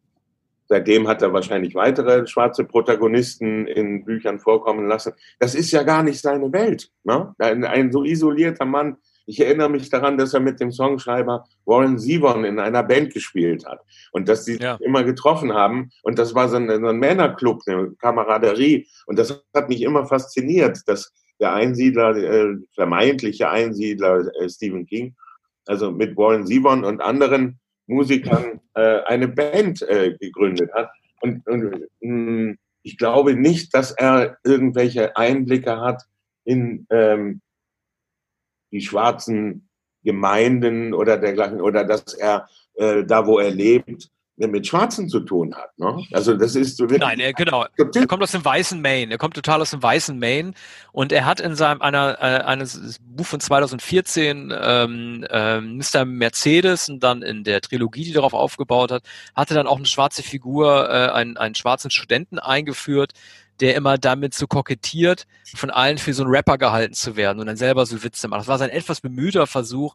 Seitdem 0.69 1.09
hat 1.09 1.23
er 1.23 1.33
wahrscheinlich 1.33 1.75
weitere 1.75 2.27
schwarze 2.27 2.65
Protagonisten 2.65 3.67
in 3.67 4.05
Büchern 4.05 4.39
vorkommen 4.39 4.87
lassen. 4.87 5.15
Das 5.39 5.55
ist 5.55 5.71
ja 5.71 5.83
gar 5.83 6.03
nicht 6.03 6.21
seine 6.21 6.53
Welt. 6.53 6.91
Ne? 7.05 7.35
Ein, 7.39 7.65
ein 7.65 7.91
so 7.91 8.05
isolierter 8.05 8.67
Mann, 8.67 8.99
ich 9.29 9.41
erinnere 9.41 9.69
mich 9.69 9.91
daran, 9.91 10.17
dass 10.17 10.33
er 10.33 10.41
mit 10.41 10.59
dem 10.59 10.73
Songschreiber 10.73 11.47
Warren 11.67 11.99
Zevon 11.99 12.45
in 12.45 12.59
einer 12.59 12.83
Band 12.83 13.13
gespielt 13.13 13.67
hat 13.67 13.81
und 14.13 14.27
dass 14.29 14.47
sie 14.47 14.57
ja. 14.59 14.79
immer 14.81 15.05
getroffen 15.05 15.53
haben. 15.53 15.91
Und 16.03 16.19
das 16.19 16.35
war 16.35 16.49
so 16.49 16.57
ein, 16.57 16.69
so 16.69 16.87
ein 16.87 16.99
Männerclub, 16.99 17.61
eine 17.67 17.93
Kameraderie. 17.99 18.87
Und 19.07 19.19
das 19.19 19.43
hat 19.55 19.69
mich 19.69 19.83
immer 19.83 20.07
fasziniert, 20.07 20.81
dass 20.87 21.13
der 21.41 21.53
Einsiedler, 21.53 22.17
äh, 22.17 22.57
vermeintliche 22.75 23.51
Einsiedler 23.51 24.31
äh, 24.41 24.49
Stephen 24.49 24.87
King, 24.87 25.15
also 25.67 25.91
mit 25.91 26.17
Warren 26.17 26.47
Zevon 26.47 26.85
und 26.85 27.03
anderen 27.03 27.61
Musikern 27.89 28.61
äh, 28.75 29.01
eine 29.03 29.29
Band 29.29 29.83
äh, 29.83 30.17
gegründet 30.19 30.73
hat. 30.73 30.91
Und, 31.21 31.47
und 31.47 31.87
mh, 32.01 32.51
mm, 32.53 32.59
ich 32.83 32.97
glaube 32.97 33.35
nicht, 33.35 33.75
dass 33.75 33.91
er 33.91 34.39
irgendwelche 34.45 35.17
Einblicke 35.17 35.81
hat 35.81 36.05
in 36.45 36.87
ähm, 36.91 37.41
die 38.71 38.81
schwarzen 38.81 39.69
Gemeinden 40.05 40.95
oder 40.95 41.19
dergleichen, 41.19 41.61
oder 41.61 41.85
dass 41.85 42.15
er 42.15 42.49
äh, 42.75 43.05
da, 43.05 43.27
wo 43.27 43.39
er 43.39 43.51
lebt, 43.51 44.11
mit 44.47 44.67
Schwarzen 44.67 45.09
zu 45.09 45.21
tun 45.21 45.55
hat. 45.55 45.77
Ne? 45.79 46.05
Also 46.13 46.37
das 46.37 46.55
ist 46.55 46.77
so 46.77 46.85
Nein, 46.85 47.19
er, 47.19 47.33
genau. 47.33 47.67
Er 47.77 48.07
kommt 48.07 48.23
aus 48.23 48.31
dem 48.31 48.45
weißen 48.45 48.81
Maine. 48.81 49.13
Er 49.13 49.19
kommt 49.19 49.35
total 49.35 49.61
aus 49.61 49.71
dem 49.71 49.83
weißen 49.83 50.17
Maine 50.19 50.53
und 50.93 51.11
er 51.11 51.27
hat 51.27 51.41
in 51.41 51.57
seinem 51.57 51.83
einer 51.83 52.19
äh, 52.21 52.45
eines 52.45 52.99
Buch 53.01 53.27
von 53.27 53.41
2014 53.41 54.55
ähm, 54.57 55.27
ähm, 55.29 55.79
Mr. 55.79 56.05
Mercedes 56.05 56.89
und 56.89 57.03
dann 57.03 57.23
in 57.23 57.43
der 57.43 57.61
Trilogie, 57.61 58.05
die 58.05 58.13
darauf 58.13 58.33
aufgebaut 58.33 58.93
hat, 58.93 59.03
hatte 59.35 59.55
dann 59.55 59.67
auch 59.67 59.79
eine 59.79 59.87
schwarze 59.87 60.23
Figur, 60.23 60.89
äh, 60.89 61.11
einen, 61.11 61.37
einen 61.37 61.57
schwarzen 61.57 61.91
Studenten 61.91 62.39
eingeführt, 62.39 63.13
der 63.61 63.75
immer 63.75 63.99
damit 63.99 64.35
so 64.35 64.47
kokettiert, 64.47 65.27
von 65.55 65.71
allen 65.71 65.99
für 65.99 66.15
so 66.15 66.23
einen 66.23 66.33
Rapper 66.33 66.59
gehalten 66.59 66.95
zu 66.95 67.17
werden 67.17 67.41
und 67.41 67.47
dann 67.47 67.57
selber 67.57 67.87
so 67.87 68.05
Witze 68.05 68.29
macht. 68.29 68.43
Das 68.43 68.49
war 68.49 68.59
sein 68.59 68.71
etwas 68.71 69.01
bemühter 69.01 69.49
Versuch, 69.49 69.95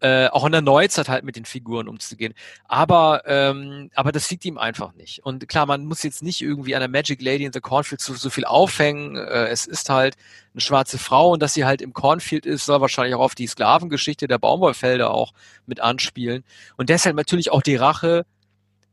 äh, 0.00 0.28
auch 0.28 0.44
in 0.44 0.52
der 0.52 0.60
Neuzeit 0.60 1.08
halt 1.08 1.24
mit 1.24 1.36
den 1.36 1.44
Figuren 1.44 1.88
umzugehen. 1.88 2.34
Aber, 2.64 3.22
ähm, 3.26 3.90
aber 3.94 4.12
das 4.12 4.30
liegt 4.30 4.44
ihm 4.44 4.58
einfach 4.58 4.92
nicht. 4.94 5.24
Und 5.24 5.48
klar, 5.48 5.66
man 5.66 5.86
muss 5.86 6.02
jetzt 6.02 6.22
nicht 6.22 6.42
irgendwie 6.42 6.74
an 6.74 6.80
der 6.80 6.88
Magic 6.88 7.22
Lady 7.22 7.44
in 7.44 7.52
the 7.52 7.60
Cornfield 7.60 8.00
so, 8.00 8.14
so 8.14 8.28
viel 8.28 8.44
aufhängen. 8.44 9.16
Äh, 9.16 9.48
es 9.48 9.66
ist 9.66 9.88
halt 9.88 10.16
eine 10.52 10.60
schwarze 10.60 10.98
Frau 10.98 11.30
und 11.30 11.42
dass 11.42 11.54
sie 11.54 11.64
halt 11.64 11.80
im 11.80 11.94
Cornfield 11.94 12.44
ist, 12.44 12.66
soll 12.66 12.80
wahrscheinlich 12.80 13.14
auch 13.14 13.20
auf 13.20 13.34
die 13.34 13.46
Sklavengeschichte 13.46 14.28
der 14.28 14.38
Baumwollfelder 14.38 15.10
auch 15.10 15.32
mit 15.64 15.80
anspielen. 15.80 16.44
Und 16.76 16.90
deshalb 16.90 17.16
natürlich 17.16 17.50
auch 17.50 17.62
die 17.62 17.76
Rache 17.76 18.26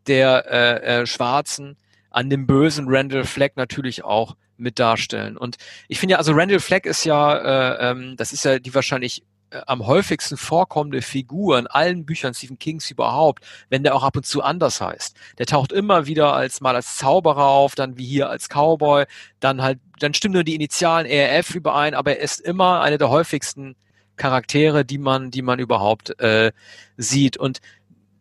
der 0.07 0.45
äh, 0.49 1.01
äh, 1.01 1.05
Schwarzen 1.05 1.77
an 2.11 2.29
dem 2.29 2.47
bösen 2.47 2.85
Randall 2.87 3.25
Flagg 3.25 3.53
natürlich 3.57 4.03
auch 4.03 4.35
mit 4.57 4.79
darstellen. 4.79 5.35
Und 5.35 5.57
ich 5.87 5.99
finde 5.99 6.13
ja, 6.13 6.17
also 6.17 6.31
Randall 6.33 6.59
Flagg 6.59 6.87
ist 6.87 7.03
ja, 7.03 7.35
äh, 7.35 7.91
ähm, 7.91 8.15
das 8.17 8.31
ist 8.33 8.45
ja 8.45 8.59
die 8.59 8.73
wahrscheinlich 8.73 9.23
am 9.67 9.85
häufigsten 9.85 10.37
vorkommende 10.37 11.01
Figur 11.01 11.57
in 11.59 11.67
allen 11.67 12.05
Büchern 12.05 12.33
Stephen 12.33 12.59
Kings 12.59 12.89
überhaupt, 12.91 13.45
wenn 13.69 13.83
der 13.83 13.95
auch 13.95 14.03
ab 14.03 14.15
und 14.15 14.25
zu 14.25 14.41
anders 14.41 14.81
heißt. 14.81 15.15
Der 15.37 15.45
taucht 15.45 15.71
immer 15.71 16.07
wieder 16.07 16.33
als 16.33 16.61
mal 16.61 16.75
als 16.75 16.97
Zauberer 16.97 17.45
auf, 17.45 17.75
dann 17.75 17.97
wie 17.97 18.05
hier 18.05 18.29
als 18.29 18.49
Cowboy, 18.49 19.05
dann 19.39 19.61
halt, 19.61 19.79
dann 19.99 20.13
stimmen 20.13 20.33
nur 20.33 20.43
die 20.43 20.55
Initialen 20.55 21.05
ERF 21.05 21.55
überein, 21.55 21.93
aber 21.93 22.17
er 22.17 22.23
ist 22.23 22.41
immer 22.41 22.81
eine 22.81 22.97
der 22.97 23.09
häufigsten 23.09 23.75
Charaktere, 24.15 24.85
die 24.85 24.99
man, 24.99 25.31
die 25.31 25.41
man 25.41 25.59
überhaupt 25.59 26.19
äh, 26.19 26.51
sieht. 26.97 27.37
Und 27.37 27.59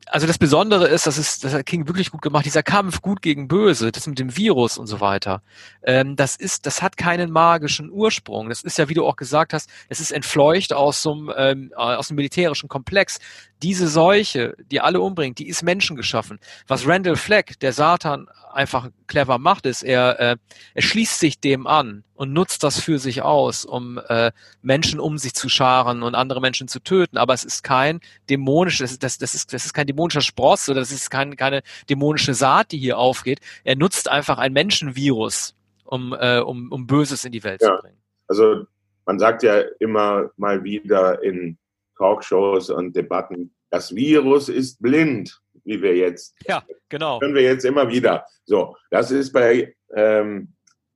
also 0.06 0.26
das 0.26 0.38
Besondere 0.38 0.88
ist, 0.88 1.06
das 1.06 1.18
ist, 1.18 1.44
das 1.44 1.54
hat 1.54 1.66
King 1.66 1.86
wirklich 1.86 2.10
gut 2.10 2.22
gemacht, 2.22 2.44
dieser 2.44 2.62
Kampf 2.62 3.02
gut 3.02 3.22
gegen 3.22 3.48
böse, 3.48 3.92
das 3.92 4.06
mit 4.06 4.18
dem 4.18 4.36
Virus 4.36 4.78
und 4.78 4.86
so 4.86 5.00
weiter. 5.00 5.42
Ähm, 5.82 6.16
das 6.16 6.36
ist, 6.36 6.66
das 6.66 6.82
hat 6.82 6.96
keinen 6.96 7.30
magischen 7.30 7.90
Ursprung. 7.90 8.48
Das 8.48 8.62
ist 8.62 8.78
ja, 8.78 8.88
wie 8.88 8.94
du 8.94 9.06
auch 9.06 9.16
gesagt 9.16 9.52
hast, 9.52 9.70
es 9.88 10.00
ist 10.00 10.12
entfleucht 10.12 10.72
aus 10.72 11.02
so 11.02 11.12
einem, 11.12 11.32
ähm, 11.36 11.72
aus 11.76 12.10
einem 12.10 12.16
militärischen 12.16 12.68
Komplex 12.68 13.18
diese 13.62 13.86
Seuche, 13.86 14.56
die 14.70 14.80
alle 14.80 15.00
umbringt, 15.00 15.38
die 15.38 15.48
ist 15.48 15.62
menschengeschaffen. 15.62 16.40
Was 16.66 16.86
Randall 16.86 17.16
Fleck, 17.16 17.58
der 17.60 17.72
Satan, 17.72 18.26
einfach 18.52 18.90
clever 19.06 19.38
macht, 19.38 19.66
ist, 19.66 19.82
er, 19.82 20.18
äh, 20.20 20.36
er 20.74 20.82
schließt 20.82 21.18
sich 21.18 21.40
dem 21.40 21.66
an 21.66 22.04
und 22.14 22.32
nutzt 22.32 22.62
das 22.62 22.78
für 22.80 22.98
sich 22.98 23.22
aus, 23.22 23.64
um 23.64 23.98
äh, 24.08 24.32
Menschen 24.62 25.00
um 25.00 25.16
sich 25.16 25.34
zu 25.34 25.48
scharen 25.48 26.02
und 26.02 26.14
andere 26.14 26.40
Menschen 26.40 26.68
zu 26.68 26.80
töten. 26.80 27.16
Aber 27.16 27.34
es 27.34 27.44
ist 27.44 27.62
kein 27.62 28.00
dämonisches, 28.28 28.98
das, 28.98 29.18
das, 29.18 29.34
ist, 29.34 29.52
das 29.52 29.64
ist 29.64 29.72
kein 29.72 29.86
dämonischer 29.92 30.20
Spross 30.20 30.68
oder 30.68 30.80
das 30.80 30.92
ist 30.92 31.10
kein, 31.10 31.36
keine 31.36 31.62
dämonische 31.88 32.34
Saat, 32.34 32.72
die 32.72 32.78
hier 32.78 32.98
aufgeht. 32.98 33.40
Er 33.64 33.76
nutzt 33.76 34.08
einfach 34.08 34.38
ein 34.38 34.52
Menschenvirus, 34.52 35.54
um, 35.84 36.14
äh, 36.18 36.40
um, 36.40 36.70
um 36.72 36.86
Böses 36.86 37.24
in 37.24 37.32
die 37.32 37.44
Welt 37.44 37.62
ja. 37.62 37.76
zu 37.76 37.82
bringen. 37.82 37.98
Also 38.28 38.64
man 39.06 39.18
sagt 39.18 39.42
ja 39.42 39.62
immer 39.78 40.30
mal 40.36 40.62
wieder 40.64 41.22
in 41.22 41.58
Talkshows 41.96 42.70
und 42.70 42.96
Debatten, 42.96 43.54
das 43.70 43.94
Virus 43.94 44.48
ist 44.48 44.80
blind, 44.82 45.40
wie 45.64 45.80
wir 45.80 45.96
jetzt. 45.96 46.34
Ja, 46.46 46.62
genau. 46.88 47.18
Können 47.18 47.34
wir 47.34 47.42
jetzt 47.42 47.64
immer 47.64 47.88
wieder. 47.88 48.26
So, 48.44 48.76
das 48.90 49.10
ist 49.10 49.32
bei 49.32 49.74
ähm, 49.94 50.52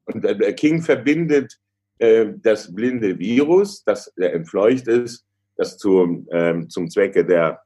und 0.06 0.22
der 0.22 0.52
King 0.54 0.82
verbindet 0.82 1.58
äh, 1.98 2.26
das 2.36 2.72
blinde 2.72 3.18
Virus, 3.18 3.82
das 3.84 4.08
entfleucht 4.16 4.86
ist, 4.88 5.26
das 5.56 5.78
zum, 5.78 6.28
ähm, 6.30 6.68
zum 6.68 6.88
Zwecke 6.88 7.24
der 7.24 7.52
äh, 7.52 7.65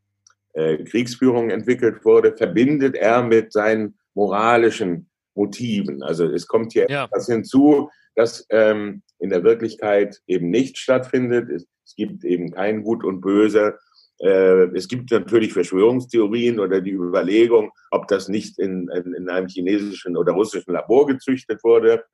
Kriegsführung 0.54 1.50
entwickelt 1.50 2.04
wurde, 2.04 2.36
verbindet 2.36 2.96
er 2.96 3.22
mit 3.22 3.52
seinen 3.52 3.98
moralischen 4.14 5.08
Motiven. 5.34 6.02
Also 6.02 6.26
es 6.26 6.46
kommt 6.46 6.72
hier 6.72 6.86
ja. 6.88 7.04
etwas 7.04 7.26
hinzu, 7.26 7.90
das 8.14 8.46
ähm, 8.50 9.02
in 9.18 9.30
der 9.30 9.44
Wirklichkeit 9.44 10.20
eben 10.26 10.50
nicht 10.50 10.78
stattfindet. 10.78 11.48
Es, 11.50 11.66
es 11.84 11.94
gibt 11.94 12.24
eben 12.24 12.52
kein 12.52 12.82
Gut 12.82 13.04
und 13.04 13.20
Böse. 13.20 13.78
Äh, 14.18 14.66
es 14.76 14.88
gibt 14.88 15.10
natürlich 15.10 15.52
Verschwörungstheorien 15.52 16.60
oder 16.60 16.80
die 16.80 16.92
Überlegung, 16.92 17.70
ob 17.90 18.08
das 18.08 18.28
nicht 18.28 18.58
in, 18.58 18.88
in, 18.88 19.14
in 19.14 19.28
einem 19.28 19.48
chinesischen 19.48 20.16
oder 20.16 20.32
russischen 20.32 20.72
Labor 20.72 21.06
gezüchtet 21.06 21.64
wurde. 21.64 22.04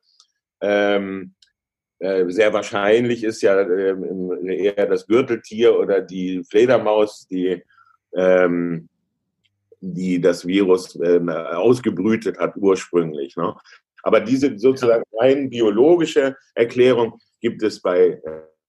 Ähm, 0.60 1.34
äh, 1.98 2.26
sehr 2.28 2.52
wahrscheinlich 2.52 3.24
ist 3.24 3.42
ja 3.42 3.60
äh, 3.60 3.96
eher 4.46 4.86
das 4.86 5.06
Gürteltier 5.06 5.78
oder 5.78 6.00
die 6.00 6.44
Fledermaus, 6.48 7.26
die, 7.28 7.62
ähm, 8.16 8.88
die 9.80 10.20
das 10.20 10.46
Virus 10.46 10.96
äh, 10.96 11.20
ausgebrütet 11.28 12.38
hat 12.38 12.56
ursprünglich. 12.56 13.36
Ne? 13.36 13.54
Aber 14.02 14.20
diese 14.20 14.58
sozusagen 14.58 15.04
rein 15.18 15.50
biologische 15.50 16.36
Erklärung 16.54 17.18
gibt 17.40 17.62
es 17.62 17.80
bei 17.80 18.20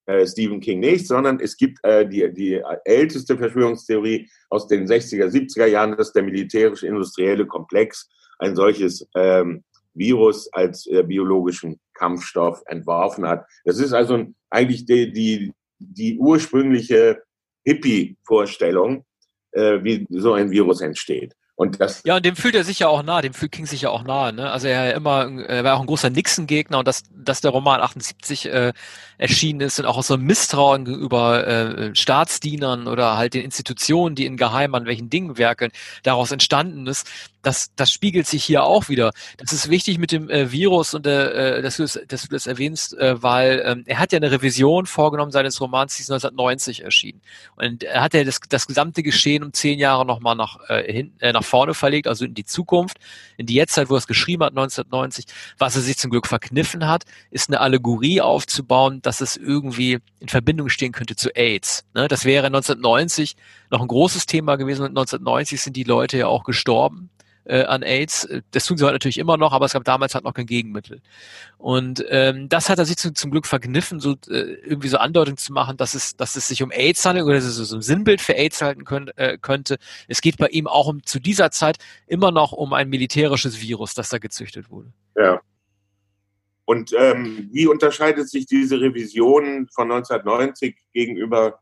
äh, 0.06 0.26
Stephen 0.26 0.60
King 0.60 0.80
nicht, 0.80 1.08
sondern 1.08 1.40
es 1.40 1.58
gibt 1.58 1.80
äh, 1.84 2.08
die, 2.08 2.34
die 2.34 2.62
älteste 2.86 3.38
Verschwörungstheorie 3.38 4.30
aus 4.50 4.68
den 4.68 4.88
60er, 4.88 5.28
70er 5.28 5.66
Jahren, 5.66 5.98
dass 5.98 6.14
der 6.14 6.24
militärisch-industrielle 6.24 7.46
Komplex 7.46 8.10
ein 8.40 8.56
solches 8.56 9.08
ähm, 9.16 9.64
Virus 9.94 10.52
als 10.54 10.88
äh, 10.88 11.04
biologischen 11.04 11.80
Kampfstoff 11.94 12.62
entworfen 12.68 13.28
hat. 13.28 13.46
Das 13.66 13.80
ist 13.80 13.94
also 13.94 14.26
eigentlich 14.50 14.86
die, 14.86 15.12
die, 15.12 15.54
die 15.80 16.18
ursprüngliche 16.18 17.22
Hippie-Vorstellung, 17.66 19.06
äh, 19.52 19.84
wie 19.84 20.06
so 20.10 20.34
ein 20.34 20.52
Virus 20.52 20.82
entsteht. 20.82 21.36
Und 21.58 21.82
das 21.82 22.04
ja, 22.06 22.18
und 22.18 22.24
dem 22.24 22.36
fühlt 22.36 22.54
er 22.54 22.64
sich 22.64 22.78
ja 22.78 22.88
auch 22.88 23.02
nah, 23.02 23.20
dem 23.20 23.34
fühlt 23.34 23.52
King 23.52 23.66
sich 23.66 23.82
ja 23.82 23.90
auch 23.90 24.04
nahe. 24.04 24.32
Ne? 24.32 24.52
Also 24.52 24.68
er 24.68 24.94
immer, 24.94 25.28
er 25.48 25.64
war 25.64 25.76
auch 25.76 25.82
ein 25.82 25.88
großer 25.88 26.12
Nixon-Gegner 26.12 26.78
und 26.78 26.88
dass, 26.88 27.02
dass 27.10 27.42
der 27.42 27.50
Roman 27.50 27.82
78 27.82 28.46
äh, 28.46 28.74
erschienen 29.18 29.62
ist 29.62 29.80
und 29.80 29.88
auch 29.88 29.98
aus 29.98 30.06
so 30.06 30.14
einem 30.14 30.26
Misstrauen 30.26 30.86
gegenüber 30.86 31.48
äh, 31.48 31.96
Staatsdienern 31.96 32.88
oder 32.88 33.18
halt 33.18 33.34
den 33.34 33.44
Institutionen, 33.44 34.14
die 34.14 34.28
in 34.28 34.38
Geheim 34.38 34.76
an 34.76 34.86
welchen 34.86 35.10
Dingen 35.10 35.40
werkeln, 35.40 35.72
daraus 36.04 36.32
entstanden 36.32 36.86
ist, 36.86 37.08
das, 37.48 37.72
das 37.76 37.92
spiegelt 37.92 38.28
sich 38.28 38.44
hier 38.44 38.64
auch 38.64 38.90
wieder. 38.90 39.14
Das 39.38 39.54
ist 39.54 39.70
wichtig 39.70 39.98
mit 40.00 40.12
dem 40.12 40.30
äh, 40.30 40.52
Virus 40.52 40.94
und 40.94 41.08
äh, 41.08 41.62
dass, 41.62 41.78
du 41.78 41.84
das, 41.84 42.00
dass 42.08 42.24
du 42.24 42.28
das 42.28 42.46
erwähnst, 42.46 42.96
äh, 42.98 43.24
weil 43.24 43.64
ähm, 43.66 43.84
er 43.86 44.00
hat 44.00 44.12
ja 44.12 44.18
eine 44.18 44.32
Revision 44.32 44.86
vorgenommen 44.86 45.32
seines 45.32 45.60
Romans, 45.62 45.96
die 45.96 46.02
ist 46.02 46.12
1990 46.12 46.84
erschienen. 46.84 47.22
Und 47.56 47.84
er 47.84 48.02
hat 48.02 48.14
ja 48.14 48.24
das, 48.24 48.42
das 48.50 48.68
gesamte 48.68 49.02
Geschehen 49.02 49.44
um 49.44 49.54
zehn 49.54 49.80
Jahre 49.80 50.06
nochmal 50.06 50.36
nach, 50.36 50.60
äh, 50.70 50.92
hin, 50.92 51.14
äh, 51.20 51.32
nach 51.32 51.44
vorne 51.48 51.74
verlegt, 51.74 52.08
also 52.08 52.26
in 52.26 52.34
die 52.34 52.46
Zukunft, 52.46 52.98
in 53.38 53.46
die 53.46 53.56
Jetztzeit, 53.56 53.90
wo 53.90 53.96
er 53.96 54.00
es 54.00 54.08
geschrieben 54.08 54.44
hat, 54.44 54.52
1990. 54.52 55.26
Was 55.58 55.76
er 55.76 55.82
sich 55.82 55.98
zum 55.98 56.12
Glück 56.12 56.28
verkniffen 56.28 56.88
hat, 56.88 57.06
ist 57.32 57.50
eine 57.50 57.60
Allegorie 57.60 58.22
aufzubauen, 58.22 59.02
dass 59.02 59.22
es 59.22 59.38
irgendwie 59.38 60.00
in 60.20 60.28
Verbindung 60.28 60.70
stehen 60.70 60.92
könnte 60.92 61.16
zu 61.16 61.36
AIDS. 61.36 61.86
Ne? 61.94 62.08
Das 62.08 62.26
wäre 62.26 62.48
1990 62.48 63.36
noch 63.70 63.82
ein 63.82 63.88
großes 63.88 64.26
Thema 64.26 64.56
gewesen 64.56 64.84
und 64.84 64.90
1990 64.90 65.62
sind 65.62 65.76
die 65.76 65.84
Leute 65.84 66.18
ja 66.18 66.28
auch 66.28 66.44
gestorben 66.44 67.10
äh, 67.48 67.64
an 67.64 67.84
AIDS. 67.84 68.28
Das 68.52 68.66
tun 68.66 68.78
sie 68.78 68.84
heute 68.84 68.96
natürlich 68.96 69.18
immer 69.18 69.38
noch, 69.38 69.54
aber 69.54 69.66
es 69.66 69.74
gab 69.74 69.84
damals 69.84 70.14
halt 70.14 70.24
noch 70.24 70.34
kein 70.34 70.46
Gegenmittel. 70.46 71.02
Und 71.58 72.06
ähm, 72.10 72.50
das 72.50 72.70
hat 72.70 72.80
er 72.80 72.86
sich 72.86 72.98
zum, 72.98 73.16
zum 73.16 73.32
Glück 73.32 73.48
verkniffen, 73.48 74.00
so 74.00 74.12
äh, 74.30 74.54
irgendwie 74.64 74.90
so 74.90 74.98
Andeutung 74.98 75.38
zu 75.38 75.54
machen, 75.54 75.78
dass 75.78 75.94
es, 75.94 76.16
dass 76.16 76.36
es 76.36 76.48
sich 76.48 76.62
um 76.64 76.72
AIDS 76.72 77.06
handelt 77.06 77.26
oder 77.26 77.36
dass 77.36 77.46
es 77.46 77.56
so 77.56 77.76
ein 77.76 77.82
Sinnbild 77.82 78.22
für 78.22 78.34
AIDS 78.34 78.62
halten 78.62 78.86
können, 78.86 79.10
äh, 79.16 79.38
könnte. 79.38 79.78
Es 80.08 80.22
geht 80.22 80.38
bei 80.38 80.48
ihm 80.48 80.68
auch 80.68 80.88
um 80.88 81.04
zu 81.04 81.20
dieser 81.20 81.52
Zeit 81.52 81.78
immer 82.06 82.32
noch 82.32 82.52
um 82.52 82.74
ein 82.74 82.90
militärisches 82.90 83.62
Virus, 83.62 83.94
das 83.94 84.10
da 84.10 84.18
gezüchtet 84.18 84.70
wurde. 84.70 84.92
Ja. 85.16 85.42
Und 86.66 86.92
ähm, 86.98 87.50
wie 87.54 87.66
unterscheidet 87.66 88.30
sich 88.30 88.46
diese 88.46 88.82
Revision 88.82 89.70
von 89.74 89.90
1990 89.90 90.76
gegenüber 90.94 91.60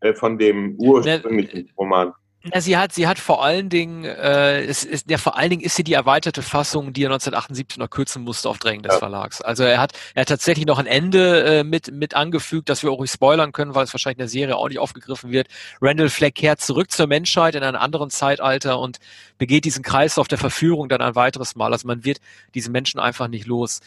äh, 0.00 0.14
von 0.14 0.38
dem 0.38 0.76
ursprünglichen 0.78 1.72
Roman? 1.76 2.12
Ja, 2.52 2.60
sie 2.60 2.76
hat, 2.76 2.92
sie 2.92 3.06
hat 3.06 3.18
vor 3.18 3.42
allen 3.42 3.70
Dingen, 3.70 4.04
äh, 4.04 4.62
es 4.64 4.84
ist, 4.84 5.10
ja, 5.10 5.16
vor 5.16 5.38
allen 5.38 5.48
Dingen 5.48 5.62
ist 5.62 5.76
sie 5.76 5.84
die 5.84 5.94
erweiterte 5.94 6.42
Fassung, 6.42 6.92
die 6.92 7.04
er 7.04 7.08
1978 7.08 7.78
noch 7.78 7.88
kürzen 7.88 8.22
musste 8.22 8.50
auf 8.50 8.58
Drängen 8.58 8.82
des 8.82 8.94
ja. 8.94 8.98
Verlags. 8.98 9.40
Also 9.40 9.64
er 9.64 9.80
hat, 9.80 9.92
er 10.14 10.22
hat 10.22 10.28
tatsächlich 10.28 10.66
noch 10.66 10.78
ein 10.78 10.86
Ende 10.86 11.60
äh, 11.60 11.64
mit, 11.64 11.90
mit 11.92 12.14
angefügt, 12.14 12.68
dass 12.68 12.82
wir 12.82 12.90
auch 12.90 13.00
nicht 13.00 13.12
spoilern 13.12 13.52
können, 13.52 13.74
weil 13.74 13.84
es 13.84 13.94
wahrscheinlich 13.94 14.16
in 14.16 14.24
der 14.24 14.28
Serie 14.28 14.56
auch 14.56 14.68
nicht 14.68 14.78
aufgegriffen 14.78 15.30
wird. 15.30 15.48
Randall 15.80 16.10
Fleck 16.10 16.34
kehrt 16.34 16.60
zurück 16.60 16.90
zur 16.90 17.06
Menschheit 17.06 17.54
in 17.54 17.62
einem 17.62 17.78
anderen 17.78 18.10
Zeitalter 18.10 18.78
und 18.78 18.98
begeht 19.38 19.64
diesen 19.64 19.82
Kreislauf 19.82 20.28
der 20.28 20.38
Verführung 20.38 20.90
dann 20.90 21.00
ein 21.00 21.14
weiteres 21.14 21.56
Mal. 21.56 21.72
Also 21.72 21.86
man 21.86 22.04
wird 22.04 22.18
diesen 22.54 22.72
Menschen 22.72 23.00
einfach 23.00 23.28
nicht 23.28 23.46
los. 23.46 23.80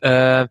Äh, 0.00 0.48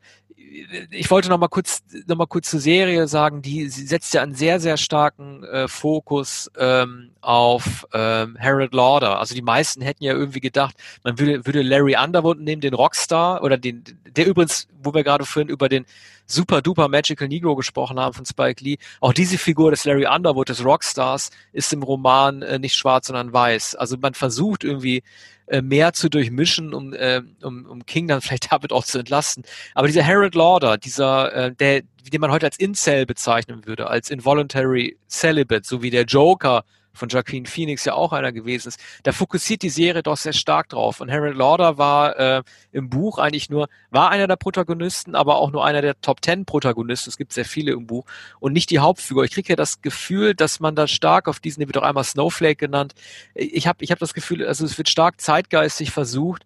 ich 0.91 1.11
wollte 1.11 1.29
noch 1.29 1.37
mal 1.37 1.47
kurz 1.47 1.83
noch 2.07 2.17
mal 2.17 2.25
kurz 2.25 2.49
zur 2.49 2.59
Serie 2.59 3.07
sagen, 3.07 3.41
die 3.41 3.69
sie 3.69 3.85
setzt 3.85 4.13
ja 4.13 4.21
einen 4.21 4.33
sehr 4.35 4.59
sehr 4.59 4.77
starken 4.77 5.43
äh, 5.43 5.67
Fokus 5.67 6.49
ähm, 6.57 7.11
auf 7.21 7.87
ähm, 7.93 8.37
Harold 8.39 8.73
Lauder. 8.73 9.19
Also 9.19 9.35
die 9.35 9.41
meisten 9.41 9.81
hätten 9.81 10.03
ja 10.03 10.13
irgendwie 10.13 10.39
gedacht, 10.39 10.75
man 11.03 11.19
würde, 11.19 11.45
würde 11.45 11.61
Larry 11.61 11.95
Underwood 12.01 12.39
nehmen, 12.39 12.61
den 12.61 12.73
Rockstar 12.73 13.43
oder 13.43 13.57
den 13.57 13.83
der 14.15 14.27
übrigens, 14.27 14.67
wo 14.81 14.93
wir 14.93 15.03
gerade 15.03 15.25
vorhin 15.25 15.49
über 15.49 15.69
den 15.69 15.85
super 16.29 16.61
duper 16.61 16.87
Magical 16.87 17.27
Negro 17.27 17.55
gesprochen 17.55 17.99
haben 17.99 18.13
von 18.13 18.25
Spike 18.25 18.63
Lee. 18.63 18.77
Auch 18.99 19.13
diese 19.13 19.37
Figur 19.37 19.71
des 19.71 19.85
Larry 19.85 20.07
Underwood, 20.07 20.49
des 20.49 20.63
Rockstars, 20.63 21.31
ist 21.53 21.73
im 21.73 21.83
Roman 21.83 22.41
äh, 22.41 22.59
nicht 22.59 22.75
schwarz, 22.75 23.07
sondern 23.07 23.33
weiß. 23.33 23.75
Also 23.75 23.97
man 23.97 24.13
versucht 24.13 24.63
irgendwie 24.63 25.03
äh, 25.47 25.61
mehr 25.61 25.93
zu 25.93 26.09
durchmischen, 26.09 26.73
um, 26.73 26.93
äh, 26.93 27.21
um, 27.41 27.65
um 27.65 27.85
King 27.85 28.07
dann 28.07 28.21
vielleicht 28.21 28.51
damit 28.51 28.71
auch 28.71 28.85
zu 28.85 28.99
entlasten. 28.99 29.43
Aber 29.73 29.87
dieser 29.87 30.05
Harold 30.05 30.35
Lauder, 30.35 30.77
dieser, 30.77 31.33
äh, 31.33 31.55
der, 31.55 31.81
den 32.11 32.21
man 32.21 32.31
heute 32.31 32.45
als 32.45 32.57
Incel 32.57 33.05
bezeichnen 33.05 33.65
würde, 33.65 33.87
als 33.87 34.09
Involuntary 34.09 34.97
Celibate, 35.09 35.65
so 35.65 35.81
wie 35.81 35.89
der 35.89 36.03
Joker 36.03 36.63
von 36.93 37.09
Joaquin 37.09 37.45
Phoenix 37.45 37.85
ja 37.85 37.93
auch 37.93 38.13
einer 38.13 38.31
gewesen 38.31 38.69
ist, 38.69 38.79
da 39.03 39.11
fokussiert 39.11 39.61
die 39.61 39.69
Serie 39.69 40.03
doch 40.03 40.17
sehr 40.17 40.33
stark 40.33 40.69
drauf. 40.69 41.01
Und 41.01 41.11
Harold 41.11 41.35
Lauder 41.35 41.77
war 41.77 42.17
äh, 42.17 42.43
im 42.71 42.89
Buch 42.89 43.17
eigentlich 43.17 43.49
nur, 43.49 43.67
war 43.89 44.09
einer 44.09 44.27
der 44.27 44.35
Protagonisten, 44.35 45.15
aber 45.15 45.37
auch 45.37 45.51
nur 45.51 45.65
einer 45.65 45.81
der 45.81 45.99
Top 46.01 46.21
Ten 46.21 46.45
Protagonisten. 46.45 47.09
Es 47.09 47.17
gibt 47.17 47.33
sehr 47.33 47.45
viele 47.45 47.71
im 47.71 47.87
Buch 47.87 48.05
und 48.39 48.53
nicht 48.53 48.69
die 48.69 48.79
Hauptfigur. 48.79 49.23
Ich 49.23 49.31
kriege 49.31 49.49
ja 49.49 49.55
das 49.55 49.81
Gefühl, 49.81 50.35
dass 50.35 50.59
man 50.59 50.75
da 50.75 50.87
stark 50.87 51.27
auf 51.27 51.39
diesen, 51.39 51.61
der 51.61 51.67
wird 51.67 51.77
auch 51.77 51.83
einmal 51.83 52.03
Snowflake 52.03 52.55
genannt. 52.55 52.93
Ich 53.33 53.67
habe 53.67 53.83
ich 53.83 53.91
hab 53.91 53.99
das 53.99 54.13
Gefühl, 54.13 54.45
also 54.45 54.65
es 54.65 54.77
wird 54.77 54.89
stark 54.89 55.21
zeitgeistig 55.21 55.91
versucht, 55.91 56.45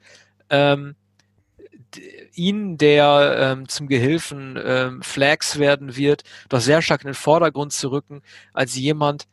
ähm, 0.50 0.96
ihn, 2.34 2.78
der 2.78 3.36
ähm, 3.40 3.68
zum 3.68 3.88
Gehilfen 3.88 4.60
ähm, 4.64 5.02
Flags 5.02 5.60
werden 5.60 5.96
wird, 5.96 6.24
doch 6.50 6.60
sehr 6.60 6.82
stark 6.82 7.02
in 7.02 7.08
den 7.08 7.14
Vordergrund 7.14 7.74
zu 7.74 7.92
rücken, 7.92 8.22
als 8.54 8.76
jemand, 8.76 9.28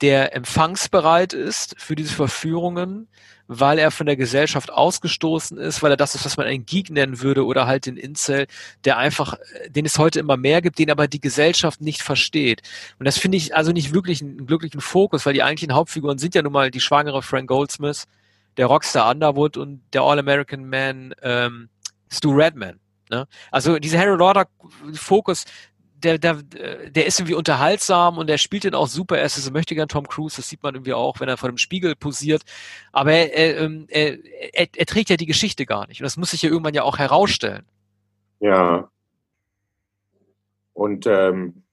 der 0.00 0.34
empfangsbereit 0.34 1.32
ist 1.32 1.74
für 1.78 1.94
diese 1.94 2.14
Verführungen, 2.14 3.08
weil 3.46 3.78
er 3.78 3.90
von 3.90 4.06
der 4.06 4.16
Gesellschaft 4.16 4.72
ausgestoßen 4.72 5.58
ist, 5.58 5.82
weil 5.82 5.90
er 5.90 5.96
das 5.96 6.14
ist, 6.14 6.24
was 6.24 6.36
man 6.36 6.46
einen 6.46 6.64
Geek 6.64 6.90
nennen 6.90 7.20
würde 7.20 7.44
oder 7.44 7.66
halt 7.66 7.86
den 7.86 7.96
Incel, 7.96 8.46
der 8.84 8.96
einfach, 8.96 9.34
den 9.68 9.84
es 9.84 9.98
heute 9.98 10.18
immer 10.18 10.36
mehr 10.36 10.62
gibt, 10.62 10.78
den 10.78 10.90
aber 10.90 11.08
die 11.08 11.20
Gesellschaft 11.20 11.80
nicht 11.80 12.02
versteht. 12.02 12.62
Und 12.98 13.04
das 13.04 13.18
finde 13.18 13.36
ich 13.36 13.54
also 13.54 13.72
nicht 13.72 13.92
wirklich 13.92 14.22
einen 14.22 14.46
glücklichen 14.46 14.80
Fokus, 14.80 15.26
weil 15.26 15.34
die 15.34 15.42
eigentlichen 15.42 15.74
Hauptfiguren 15.74 16.18
sind 16.18 16.34
ja 16.34 16.42
nun 16.42 16.52
mal 16.52 16.70
die 16.70 16.80
schwangere 16.80 17.22
Frank 17.22 17.48
Goldsmith, 17.48 18.06
der 18.56 18.66
Rockstar 18.66 19.10
Underwood 19.10 19.56
und 19.56 19.82
der 19.92 20.02
All-American 20.02 20.68
Man 20.68 21.14
ähm, 21.22 21.68
Stu 22.10 22.32
Redman. 22.32 22.80
Ne? 23.10 23.26
Also 23.50 23.78
diese 23.78 23.98
Harry 23.98 24.16
Lauder 24.16 24.46
Fokus, 24.94 25.44
der, 26.04 26.18
der, 26.18 26.34
der 26.34 27.06
ist 27.06 27.18
irgendwie 27.18 27.34
unterhaltsam 27.34 28.18
und 28.18 28.28
der 28.28 28.38
spielt 28.38 28.64
den 28.64 28.74
auch 28.74 28.86
super. 28.86 29.18
Er 29.18 29.24
ist 29.24 29.36
so 29.36 29.50
möchte 29.50 29.74
gern 29.74 29.88
Tom 29.88 30.06
Cruise, 30.06 30.36
das 30.36 30.48
sieht 30.48 30.62
man 30.62 30.74
irgendwie 30.74 30.92
auch, 30.92 31.20
wenn 31.20 31.28
er 31.28 31.36
vor 31.36 31.48
dem 31.48 31.58
Spiegel 31.58 31.96
posiert. 31.96 32.42
Aber 32.92 33.12
er, 33.12 33.32
er, 33.34 33.60
ähm, 33.62 33.86
er, 33.88 34.18
er, 34.52 34.68
er 34.76 34.86
trägt 34.86 35.10
ja 35.10 35.16
die 35.16 35.26
Geschichte 35.26 35.66
gar 35.66 35.86
nicht. 35.88 36.00
Und 36.00 36.04
das 36.04 36.16
muss 36.16 36.30
sich 36.30 36.42
ja 36.42 36.50
irgendwann 36.50 36.74
ja 36.74 36.82
auch 36.82 36.98
herausstellen. 36.98 37.64
Ja. 38.40 38.90
Und 40.72 41.06
ähm, 41.06 41.64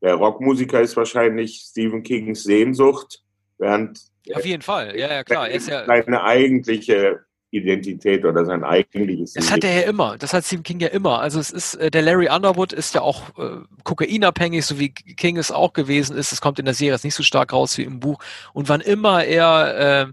der 0.00 0.14
Rockmusiker 0.14 0.80
ist 0.80 0.96
wahrscheinlich 0.96 1.66
Stephen 1.68 2.02
Kings 2.02 2.42
Sehnsucht, 2.42 3.22
während 3.58 4.00
auf 4.34 4.44
jeden 4.44 4.62
Fall, 4.62 4.98
ja, 4.98 5.10
ja 5.10 5.24
klar. 5.24 5.48
Er 5.48 5.54
ist 5.54 5.68
ja 5.68 5.86
seine 5.86 6.22
eigentliche 6.22 7.20
Identität 7.50 8.24
oder 8.24 8.44
sein 8.44 8.62
eigentliches. 8.62 9.32
Das 9.32 9.50
hat 9.50 9.64
er 9.64 9.80
ja 9.82 9.88
immer. 9.88 10.16
Das 10.18 10.32
hat 10.32 10.44
Stephen 10.44 10.62
King 10.62 10.80
ja 10.80 10.88
immer. 10.88 11.20
Also 11.20 11.40
es 11.40 11.50
ist, 11.50 11.74
äh, 11.74 11.90
der 11.90 12.02
Larry 12.02 12.28
Underwood 12.28 12.72
ist 12.72 12.94
ja 12.94 13.00
auch 13.00 13.36
äh, 13.38 13.58
kokainabhängig, 13.82 14.64
so 14.64 14.78
wie 14.78 14.90
King 14.90 15.36
es 15.36 15.50
auch 15.50 15.72
gewesen 15.72 16.16
ist. 16.16 16.32
Es 16.32 16.40
kommt 16.40 16.58
in 16.58 16.64
der 16.64 16.74
Serie 16.74 16.92
jetzt 16.92 17.04
nicht 17.04 17.14
so 17.14 17.22
stark 17.22 17.52
raus 17.52 17.76
wie 17.78 17.82
im 17.82 17.98
Buch. 17.98 18.22
Und 18.52 18.68
wann 18.68 18.80
immer 18.80 19.24
er, 19.24 20.06
äh, 20.08 20.12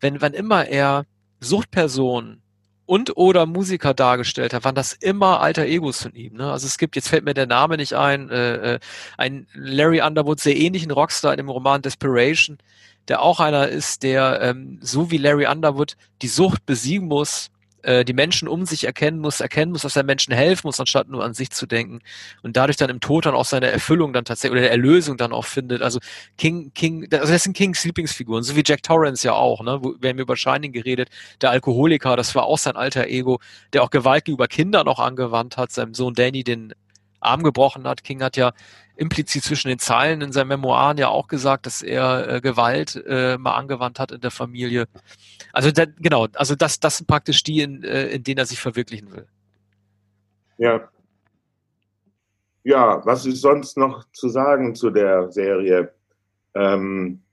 wenn, 0.00 0.20
wann 0.20 0.34
immer 0.34 0.66
er 0.66 1.06
Suchtpersonen 1.40 2.42
und 2.86 3.16
oder 3.16 3.46
Musiker 3.46 3.94
dargestellt 3.94 4.52
hat, 4.52 4.64
waren 4.64 4.74
das 4.74 4.92
immer 4.92 5.40
alter 5.40 5.64
Egos 5.64 6.02
von 6.02 6.14
ihm. 6.14 6.34
Ne? 6.34 6.50
Also 6.50 6.66
es 6.66 6.76
gibt, 6.76 6.96
jetzt 6.96 7.08
fällt 7.08 7.24
mir 7.24 7.32
der 7.32 7.46
Name 7.46 7.78
nicht 7.78 7.94
ein, 7.94 8.28
äh, 8.28 8.74
äh 8.74 8.78
ein 9.16 9.46
Larry 9.54 10.02
Underwood, 10.02 10.40
sehr 10.40 10.56
ähnlichen 10.56 10.90
Rockstar 10.90 11.32
in 11.32 11.38
dem 11.38 11.48
Roman 11.48 11.80
Desperation, 11.80 12.58
der 13.08 13.22
auch 13.22 13.40
einer 13.40 13.68
ist, 13.68 14.02
der 14.02 14.40
ähm, 14.40 14.78
so 14.80 15.10
wie 15.10 15.18
Larry 15.18 15.46
Underwood 15.46 15.96
die 16.22 16.28
Sucht 16.28 16.66
besiegen 16.66 17.08
muss, 17.08 17.50
äh, 17.84 18.04
die 18.04 18.14
Menschen 18.14 18.48
um 18.48 18.64
sich 18.64 18.84
erkennen 18.84 19.20
muss, 19.20 19.40
erkennen 19.40 19.70
muss, 19.72 19.82
dass 19.82 19.96
er 19.96 20.04
Menschen 20.04 20.32
helfen 20.32 20.66
muss, 20.66 20.80
anstatt 20.80 21.08
nur 21.08 21.22
an 21.22 21.34
sich 21.34 21.50
zu 21.50 21.66
denken 21.66 22.00
und 22.42 22.56
dadurch 22.56 22.78
dann 22.78 22.90
im 22.90 23.00
Tod 23.00 23.26
dann 23.26 23.34
auch 23.34 23.44
seine 23.44 23.70
Erfüllung 23.70 24.12
dann 24.12 24.24
tatsächlich 24.24 24.60
oder 24.60 24.70
Erlösung 24.70 25.16
dann 25.18 25.32
auch 25.32 25.44
findet. 25.44 25.82
Also 25.82 26.00
King, 26.38 26.72
King, 26.74 27.06
also 27.12 27.32
das 27.32 27.44
sind 27.44 27.54
Kings 27.56 27.84
Lieblingsfiguren, 27.84 28.42
so 28.42 28.56
wie 28.56 28.62
Jack 28.64 28.82
Torrance 28.82 29.26
ja 29.26 29.34
auch, 29.34 29.62
ne? 29.62 29.78
Wo, 29.82 29.94
wir 30.00 30.10
haben 30.10 30.18
über 30.18 30.36
Shining 30.36 30.72
geredet, 30.72 31.10
der 31.42 31.50
Alkoholiker, 31.50 32.16
das 32.16 32.34
war 32.34 32.44
auch 32.44 32.58
sein 32.58 32.76
alter 32.76 33.06
Ego, 33.06 33.40
der 33.74 33.82
auch 33.82 33.90
Gewalt 33.90 34.24
gegenüber 34.24 34.48
Kindern 34.48 34.88
auch 34.88 34.98
angewandt 34.98 35.56
hat, 35.56 35.70
seinem 35.70 35.94
Sohn 35.94 36.14
Danny 36.14 36.42
den 36.42 36.72
Arm 37.24 37.42
gebrochen 37.42 37.86
hat. 37.86 38.04
King 38.04 38.22
hat 38.22 38.36
ja 38.36 38.52
implizit 38.96 39.42
zwischen 39.42 39.68
den 39.68 39.78
Zeilen 39.78 40.20
in 40.20 40.32
seinen 40.32 40.48
Memoiren 40.48 40.98
ja 40.98 41.08
auch 41.08 41.26
gesagt, 41.26 41.66
dass 41.66 41.82
er 41.82 42.28
äh, 42.28 42.40
Gewalt 42.40 43.02
äh, 43.06 43.36
mal 43.38 43.54
angewandt 43.54 43.98
hat 43.98 44.12
in 44.12 44.20
der 44.20 44.30
Familie. 44.30 44.86
Also 45.52 45.72
da, 45.72 45.84
genau, 45.98 46.28
also 46.34 46.54
das, 46.54 46.78
das 46.78 46.98
sind 46.98 47.06
praktisch 47.06 47.42
die, 47.42 47.60
in, 47.60 47.82
äh, 47.82 48.06
in 48.08 48.22
denen 48.22 48.38
er 48.38 48.46
sich 48.46 48.60
verwirklichen 48.60 49.10
will. 49.12 49.26
Ja. 50.58 50.88
Ja, 52.62 53.04
was 53.04 53.26
ist 53.26 53.40
sonst 53.40 53.76
noch 53.76 54.04
zu 54.12 54.28
sagen 54.28 54.74
zu 54.74 54.90
der 54.90 55.30
Serie? 55.30 55.92
Ähm, 56.54 57.23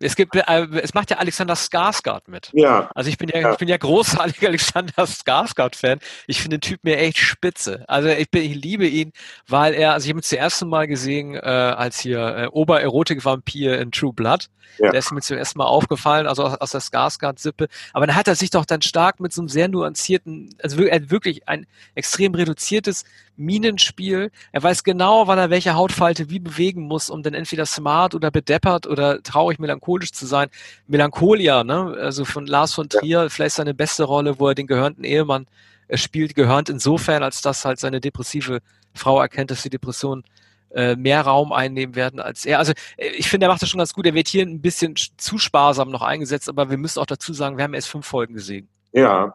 es 0.00 0.16
gibt, 0.16 0.36
äh, 0.36 0.66
es 0.82 0.94
macht 0.94 1.10
ja 1.10 1.18
Alexander 1.18 1.54
Skarsgård 1.54 2.22
mit. 2.26 2.50
Ja. 2.52 2.90
Also 2.94 3.10
ich 3.10 3.18
bin 3.18 3.28
ja, 3.28 3.40
ja. 3.40 3.52
ich 3.52 3.58
bin 3.58 3.68
ja 3.68 3.76
großartiger 3.76 4.48
Alexander 4.48 5.04
Skarsgård-Fan. 5.04 5.98
Ich 6.26 6.40
finde 6.40 6.58
den 6.58 6.62
Typ 6.62 6.84
mir 6.84 6.98
echt 6.98 7.18
spitze. 7.18 7.84
Also 7.88 8.08
ich 8.08 8.30
bin, 8.30 8.42
ich 8.42 8.54
liebe 8.54 8.86
ihn, 8.86 9.12
weil 9.46 9.74
er, 9.74 9.94
also 9.94 10.04
ich 10.04 10.10
habe 10.10 10.20
ihn 10.20 10.22
zum 10.22 10.38
ersten 10.38 10.68
Mal 10.68 10.86
gesehen, 10.86 11.34
äh, 11.34 11.38
als 11.38 12.00
hier 12.00 12.36
äh, 12.36 12.46
Obererotik-Vampir 12.46 13.78
in 13.78 13.90
True 13.90 14.12
Blood. 14.12 14.48
Ja. 14.78 14.90
Der 14.90 14.98
ist 14.98 15.10
mir 15.10 15.20
zum 15.20 15.36
ersten 15.36 15.58
Mal 15.58 15.66
aufgefallen, 15.66 16.26
also 16.26 16.44
aus, 16.44 16.54
aus 16.60 16.70
der 16.70 16.80
Skarsgård-Sippe. 16.80 17.68
Aber 17.92 18.06
dann 18.06 18.16
hat 18.16 18.28
er 18.28 18.34
sich 18.34 18.50
doch 18.50 18.66
dann 18.66 18.82
stark 18.82 19.18
mit 19.20 19.32
so 19.32 19.40
einem 19.40 19.48
sehr 19.48 19.68
nuancierten, 19.68 20.54
also 20.62 20.78
wirklich 20.78 21.48
ein 21.48 21.66
extrem 21.94 22.34
reduziertes 22.34 23.04
Minenspiel. 23.38 24.30
Er 24.52 24.62
weiß 24.62 24.84
genau, 24.84 25.26
wann 25.26 25.38
er 25.38 25.50
welche 25.50 25.74
Hautfalte 25.74 26.28
wie 26.28 26.40
bewegen 26.40 26.82
muss, 26.82 27.08
um 27.08 27.22
dann 27.22 27.34
entweder 27.34 27.64
smart 27.64 28.14
oder 28.14 28.30
bedeppert 28.30 28.86
oder 28.86 29.22
traurig 29.22 29.58
melancholisch 29.58 30.12
zu 30.12 30.26
sein. 30.26 30.48
Melancholia, 30.86 31.64
ne? 31.64 31.96
Also 32.00 32.24
von 32.24 32.46
Lars 32.46 32.74
von 32.74 32.88
Trier, 32.88 33.22
ja. 33.22 33.28
vielleicht 33.28 33.56
seine 33.56 33.74
beste 33.74 34.04
Rolle, 34.04 34.38
wo 34.38 34.48
er 34.48 34.54
den 34.54 34.66
gehörnten 34.66 35.04
Ehemann 35.04 35.46
äh, 35.86 35.96
spielt, 35.96 36.34
gehörend 36.34 36.68
insofern, 36.68 37.22
als 37.22 37.40
dass 37.40 37.64
halt 37.64 37.78
seine 37.78 38.00
depressive 38.00 38.60
Frau 38.94 39.20
erkennt, 39.20 39.50
dass 39.50 39.62
die 39.62 39.70
Depression 39.70 40.24
äh, 40.70 40.96
mehr 40.96 41.22
Raum 41.22 41.52
einnehmen 41.52 41.94
werden 41.94 42.20
als 42.20 42.44
er. 42.44 42.58
Also 42.58 42.72
äh, 42.96 43.08
ich 43.08 43.28
finde, 43.28 43.46
er 43.46 43.50
macht 43.50 43.62
das 43.62 43.70
schon 43.70 43.78
ganz 43.78 43.94
gut. 43.94 44.04
Er 44.04 44.14
wird 44.14 44.28
hier 44.28 44.44
ein 44.44 44.60
bisschen 44.60 44.94
zu 45.16 45.38
sparsam 45.38 45.90
noch 45.90 46.02
eingesetzt, 46.02 46.48
aber 46.48 46.70
wir 46.70 46.76
müssen 46.76 46.98
auch 47.00 47.06
dazu 47.06 47.32
sagen, 47.32 47.56
wir 47.56 47.64
haben 47.64 47.74
erst 47.74 47.88
fünf 47.88 48.06
Folgen 48.06 48.34
gesehen. 48.34 48.68
Ja, 48.92 49.34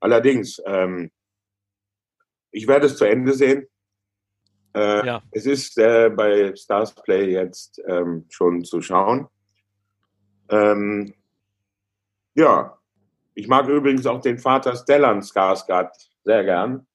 allerdings. 0.00 0.62
Ähm, 0.64 1.10
ich 2.56 2.66
werde 2.66 2.86
es 2.86 2.96
zu 2.96 3.04
Ende 3.04 3.34
sehen. 3.34 3.68
Äh, 4.74 5.06
ja. 5.06 5.22
Es 5.30 5.44
ist 5.44 5.76
äh, 5.78 6.08
bei 6.08 6.56
Stars 6.56 6.94
Play 6.94 7.30
jetzt 7.32 7.80
ähm, 7.86 8.24
schon 8.30 8.64
zu 8.64 8.80
schauen. 8.80 9.28
Ähm, 10.48 11.12
ja, 12.34 12.78
ich 13.34 13.46
mag 13.46 13.68
übrigens 13.68 14.06
auch 14.06 14.22
den 14.22 14.38
Vater 14.38 14.74
Stellan 14.74 15.20
Skarsgård 15.20 15.90
sehr 16.24 16.44
gern. 16.44 16.86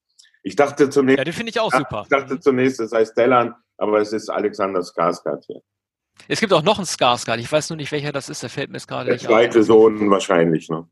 Ich 0.42 0.56
dachte 0.56 0.90
zunächst, 0.90 1.18
ja, 1.18 1.24
den 1.24 1.32
finde 1.32 1.50
ich 1.50 1.60
auch 1.60 1.72
super. 1.72 2.02
Ich 2.02 2.08
dachte 2.08 2.40
zunächst, 2.40 2.80
es 2.80 2.92
heißt 2.92 3.12
Stellan, 3.12 3.54
aber 3.76 4.00
es 4.00 4.12
ist 4.12 4.28
Alexander 4.30 4.80
Skarsgård 4.80 5.44
hier. 5.46 5.62
Es 6.26 6.40
gibt 6.40 6.52
auch 6.52 6.62
noch 6.62 6.78
einen 6.78 6.86
Skarsgård. 6.86 7.38
Ich 7.38 7.50
weiß 7.50 7.70
nur 7.70 7.76
nicht, 7.76 7.92
welcher 7.92 8.10
das 8.10 8.28
ist. 8.28 8.42
Der 8.42 8.50
fällt 8.50 8.70
mir 8.70 8.78
gerade 8.80 9.12
nicht 9.12 9.22
Der 9.22 9.30
zweite 9.30 9.62
Sohn 9.62 10.10
wahrscheinlich. 10.10 10.68
Ne? 10.68 10.88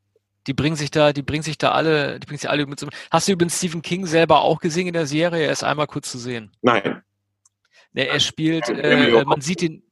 Die 0.50 0.54
bringen 0.54 0.74
sich 0.74 0.90
da, 0.90 1.12
die 1.12 1.22
bringen 1.22 1.44
sich 1.44 1.58
da 1.58 1.70
alle, 1.70 2.18
die 2.18 2.26
bringen 2.26 2.40
sich 2.40 2.50
alle 2.50 2.66
mit. 2.66 2.84
Hast 3.12 3.28
du 3.28 3.32
übrigens 3.32 3.58
Stephen 3.58 3.82
King 3.82 4.04
selber 4.04 4.40
auch 4.40 4.58
gesehen 4.58 4.88
in 4.88 4.94
der 4.94 5.06
Serie? 5.06 5.44
Er 5.44 5.52
ist 5.52 5.62
einmal 5.62 5.86
kurz 5.86 6.10
zu 6.10 6.18
sehen. 6.18 6.50
Nein. 6.60 7.02
Er, 7.94 8.10
er 8.10 8.18
spielt, 8.18 8.68
äh, 8.68 9.24
man 9.24 9.40
sieht 9.40 9.62
ihn, 9.62 9.84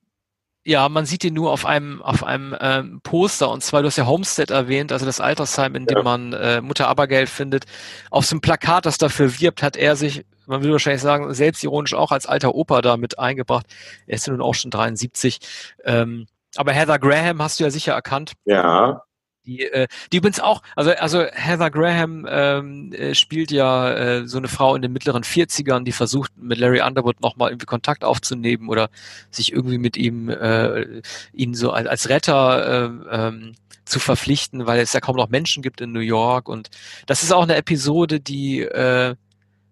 ja, 0.64 0.88
man 0.88 1.06
sieht 1.06 1.22
ihn 1.22 1.34
nur 1.34 1.52
auf 1.52 1.64
einem, 1.64 2.02
auf 2.02 2.24
einem 2.24 2.56
ähm, 2.60 3.00
Poster. 3.04 3.50
Und 3.50 3.62
zwar, 3.62 3.82
du 3.82 3.86
hast 3.86 3.98
ja 3.98 4.06
Homestead 4.08 4.50
erwähnt, 4.50 4.90
also 4.90 5.06
das 5.06 5.20
Altersheim, 5.20 5.76
in 5.76 5.86
dem 5.86 5.98
ja. 5.98 6.02
man 6.02 6.32
äh, 6.32 6.60
Mutter 6.60 6.88
Abergeld 6.88 7.28
findet. 7.28 7.66
Auf 8.10 8.26
so 8.26 8.34
einem 8.34 8.40
Plakat, 8.40 8.84
das 8.84 8.98
dafür 8.98 9.38
wirbt, 9.38 9.62
hat 9.62 9.76
er 9.76 9.94
sich, 9.94 10.26
man 10.48 10.62
würde 10.62 10.72
wahrscheinlich 10.72 11.02
sagen, 11.02 11.32
selbstironisch 11.32 11.94
auch 11.94 12.10
als 12.10 12.26
alter 12.26 12.56
Opa 12.56 12.82
da 12.82 12.96
mit 12.96 13.20
eingebracht. 13.20 13.66
Er 14.08 14.16
ist 14.16 14.26
ja 14.26 14.32
nun 14.32 14.42
auch 14.42 14.56
schon 14.56 14.72
73. 14.72 15.38
Ähm, 15.84 16.26
aber 16.56 16.72
Heather 16.72 16.98
Graham 16.98 17.40
hast 17.40 17.60
du 17.60 17.64
ja 17.64 17.70
sicher 17.70 17.92
erkannt. 17.92 18.32
Ja. 18.44 19.04
Die, 19.48 19.62
äh, 19.62 19.88
die 20.12 20.18
übrigens 20.18 20.40
auch, 20.40 20.62
also, 20.76 20.90
also 20.90 21.24
Heather 21.32 21.70
Graham 21.70 22.26
ähm, 22.28 22.92
äh, 22.92 23.14
spielt 23.14 23.50
ja 23.50 23.90
äh, 23.92 24.28
so 24.28 24.36
eine 24.36 24.46
Frau 24.46 24.74
in 24.74 24.82
den 24.82 24.92
mittleren 24.92 25.22
40ern, 25.22 25.84
die 25.84 25.92
versucht 25.92 26.36
mit 26.36 26.58
Larry 26.58 26.82
Underwood 26.82 27.22
nochmal 27.22 27.50
irgendwie 27.50 27.64
Kontakt 27.64 28.04
aufzunehmen 28.04 28.68
oder 28.68 28.90
sich 29.30 29.50
irgendwie 29.50 29.78
mit 29.78 29.96
ihm, 29.96 30.28
äh, 30.28 31.00
ihn 31.32 31.54
so 31.54 31.70
als, 31.70 31.88
als 31.88 32.08
Retter 32.10 33.06
äh, 33.10 33.28
ähm, 33.28 33.54
zu 33.86 34.00
verpflichten, 34.00 34.66
weil 34.66 34.80
es 34.80 34.92
ja 34.92 35.00
kaum 35.00 35.16
noch 35.16 35.30
Menschen 35.30 35.62
gibt 35.62 35.80
in 35.80 35.92
New 35.92 36.00
York. 36.00 36.46
Und 36.46 36.68
das 37.06 37.22
ist 37.22 37.32
auch 37.32 37.42
eine 37.42 37.56
Episode, 37.56 38.20
die 38.20 38.60
äh, 38.60 39.14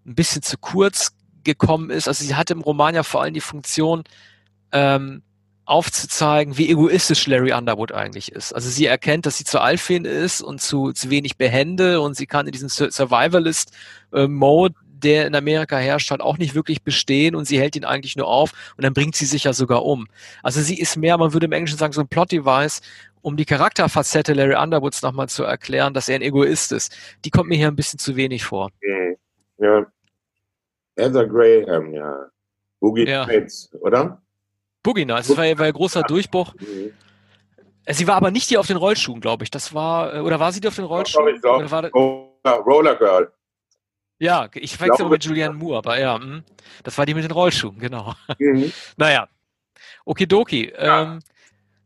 ein 0.07 0.15
bisschen 0.15 0.41
zu 0.41 0.57
kurz 0.57 1.15
gekommen 1.45 1.91
ist. 1.91 2.09
Also 2.09 2.25
sie 2.25 2.35
hatte 2.35 2.55
im 2.55 2.63
Roman 2.63 2.95
ja 2.95 3.03
vor 3.03 3.21
allem 3.21 3.35
die 3.35 3.43
Funktion, 3.43 4.05
ähm, 4.73 5.23
aufzuzeigen, 5.67 6.57
wie 6.57 6.71
egoistisch 6.71 7.27
Larry 7.27 7.53
Underwood 7.53 7.93
eigentlich 7.93 8.33
ist. 8.33 8.55
Also 8.55 8.71
sie 8.71 8.87
erkennt, 8.87 9.27
dass 9.27 9.37
sie 9.37 9.45
zu 9.45 9.61
Alphen 9.61 10.05
ist 10.05 10.41
und 10.41 10.61
zu, 10.61 10.93
zu 10.93 11.11
wenig 11.11 11.37
behende 11.37 12.01
und 12.01 12.17
sie 12.17 12.27
kann 12.27 12.47
in 12.47 12.53
diesem 12.53 12.69
Survivalist-Mode, 12.69 14.75
der 14.89 15.27
in 15.27 15.35
Amerika 15.35 15.77
herrscht, 15.77 16.11
halt 16.11 16.23
auch 16.23 16.39
nicht 16.39 16.55
wirklich 16.55 16.83
bestehen 16.83 17.35
und 17.35 17.47
sie 17.47 17.61
hält 17.61 17.77
ihn 17.77 17.85
eigentlich 17.85 18.17
nur 18.17 18.29
auf 18.29 18.53
und 18.77 18.85
dann 18.85 18.95
bringt 18.95 19.17
sie 19.17 19.27
sich 19.27 19.45
ja 19.45 19.53
sogar 19.53 19.85
um. 19.85 20.07
Also 20.43 20.63
sie 20.63 20.79
ist 20.79 20.97
mehr, 20.97 21.19
man 21.19 21.33
würde 21.33 21.47
im 21.47 21.53
Englischen 21.53 21.79
sagen, 21.79 21.93
so 21.93 22.01
ein 22.01 22.09
Plot-Device, 22.09 22.81
um 23.21 23.37
die 23.37 23.45
Charakterfacette 23.45 24.35
Larry 24.35 24.55
Underwoods 24.55 25.03
nochmal 25.03 25.29
zu 25.29 25.43
erklären, 25.43 25.95
dass 25.95 26.09
er 26.09 26.15
ein 26.15 26.23
Egoist 26.23 26.71
ist. 26.71 26.97
Die 27.25 27.31
kommt 27.31 27.49
mir 27.49 27.57
hier 27.57 27.69
ein 27.69 27.77
bisschen 27.77 27.99
zu 27.99 28.15
wenig 28.15 28.45
vor. 28.45 28.71
Mhm. 28.81 29.17
Ja. 29.59 29.87
Heather 30.97 31.27
Graham, 31.27 31.93
ja. 31.93 32.31
Boogie 32.81 33.09
ja. 33.09 33.27
Nights, 33.27 33.71
oder? 33.81 34.23
Boogie 34.87 35.05
Nights, 35.05 35.27
das 35.27 35.37
war, 35.37 35.59
war 35.59 35.67
ein 35.67 35.73
großer 35.73 36.03
Durchbruch. 36.05 36.55
Äh, 37.85 37.93
sie 37.93 38.07
war 38.07 38.15
aber 38.15 38.31
nicht 38.31 38.49
die 38.51 38.57
auf 38.57 38.69
den 38.69 38.77
Rollschuhen, 38.77 39.21
glaube 39.21 39.43
ich. 39.43 39.51
Das 39.51 39.75
war, 39.75 40.15
äh, 40.15 40.21
oder 40.21 40.39
war 40.39 40.53
sie 40.53 40.61
die 40.61 40.69
auf 40.69 40.77
den 40.77 40.85
Rollschuhen? 40.85 41.35
Ich 41.35 41.43
glaube, 41.43 41.69
war 41.69 42.59
Roller 42.61 42.95
Girl. 42.95 43.33
Ja, 44.21 44.49
ich 44.55 44.81
wechsle 44.81 45.05
aber 45.05 45.11
mit 45.11 45.25
Julianne 45.25 45.55
Moore, 45.55 45.79
aber 45.79 45.99
ja, 45.99 46.17
mh. 46.17 46.43
das 46.85 46.97
war 46.97 47.05
die 47.05 47.15
mit 47.15 47.25
den 47.25 47.33
Rollschuhen, 47.33 47.79
genau. 47.81 48.15
Mhm. 48.39 48.73
naja, 48.97 49.29
okidoki. 50.05 50.73
Ja. 50.73 51.03
Ähm, 51.03 51.19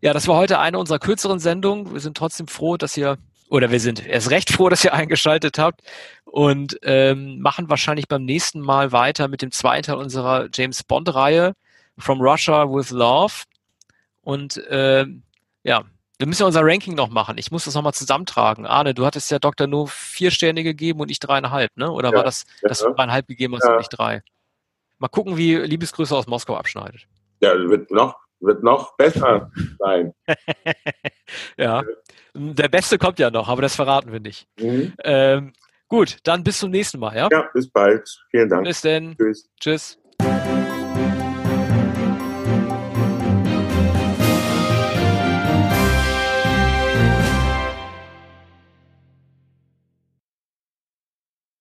ja, 0.03 0.13
das 0.13 0.29
war 0.29 0.37
heute 0.37 0.59
eine 0.59 0.79
unserer 0.79 0.99
kürzeren 0.99 1.39
Sendungen. 1.39 1.93
Wir 1.93 2.01
sind 2.01 2.19
trotzdem 2.19 2.49
froh, 2.49 2.77
dass 2.77 2.99
ihr, 2.99 3.17
oder 3.49 3.71
wir 3.71 3.81
sind 3.81 4.07
erst 4.07 4.31
recht 4.31 4.53
froh, 4.53 4.69
dass 4.69 4.85
ihr 4.85 4.93
eingeschaltet 5.01 5.59
habt 5.59 5.81
und 6.25 6.79
ähm, 6.83 7.41
machen 7.41 7.71
wahrscheinlich 7.71 8.09
beim 8.09 8.27
nächsten 8.27 8.61
Mal 8.61 8.93
weiter 8.93 9.27
mit 9.27 9.41
dem 9.41 9.53
zweiten 9.53 9.87
Teil 9.87 9.97
unserer 9.97 10.49
James 10.53 10.85
Bond-Reihe. 10.85 11.55
From 12.01 12.21
Russia 12.21 12.65
with 12.69 12.91
Love. 12.91 13.45
Und 14.23 14.57
äh, 14.69 15.07
ja, 15.63 15.85
wir 16.21 16.27
müssen 16.27 16.43
ja 16.43 16.47
unser 16.47 16.63
Ranking 16.63 16.95
noch 16.95 17.09
machen. 17.09 17.39
Ich 17.39 17.51
muss 17.51 17.65
das 17.65 17.75
nochmal 17.75 17.95
zusammentragen. 17.95 18.67
Arne, 18.67 18.93
du 18.93 19.07
hattest 19.07 19.31
ja 19.31 19.39
Dr. 19.39 19.67
No 19.67 19.87
vier 19.87 20.31
Sterne 20.31 20.63
gegeben 20.63 21.01
und 21.01 21.11
ich 21.11 21.19
dreieinhalb, 21.19 21.75
ne? 21.77 21.91
Oder 21.91 22.11
ja, 22.11 22.17
war 22.17 22.25
das, 22.25 22.45
ja. 22.61 22.69
dass 22.69 22.81
du 22.81 22.93
dreieinhalb 22.93 23.27
gegeben 23.27 23.55
hast 23.57 23.65
ja. 23.65 23.73
und 23.73 23.79
nicht 23.79 23.89
drei? 23.89 24.23
Mal 24.99 25.09
gucken, 25.09 25.39
wie 25.39 25.57
Liebesgrüße 25.57 26.15
aus 26.15 26.27
Moskau 26.27 26.57
abschneidet. 26.57 27.07
Ja, 27.41 27.55
wird 27.55 27.91
noch, 27.91 28.17
wird 28.41 28.63
noch 28.63 28.97
besser 28.99 29.51
sein. 29.79 30.13
ja. 31.57 31.83
Der 32.35 32.69
Beste 32.69 32.99
kommt 32.99 33.19
ja 33.19 33.31
noch, 33.31 33.49
aber 33.49 33.63
das 33.63 33.75
verraten 33.75 34.13
wir 34.13 34.21
nicht. 34.21 34.47
Mhm. 34.59 34.93
Ähm, 35.03 35.53
gut, 35.89 36.19
dann 36.25 36.45
bis 36.45 36.59
zum 36.59 36.71
nächsten 36.71 36.99
Mal, 36.99 37.17
ja? 37.17 37.29
Ja, 37.33 37.49
bis 37.55 37.71
bald. 37.71 38.07
Vielen 38.31 38.51
Dank. 38.51 38.65
Bis 38.65 38.83
denn. 38.83 39.17
Tschüss. 39.17 39.49
Tschüss. 39.59 39.99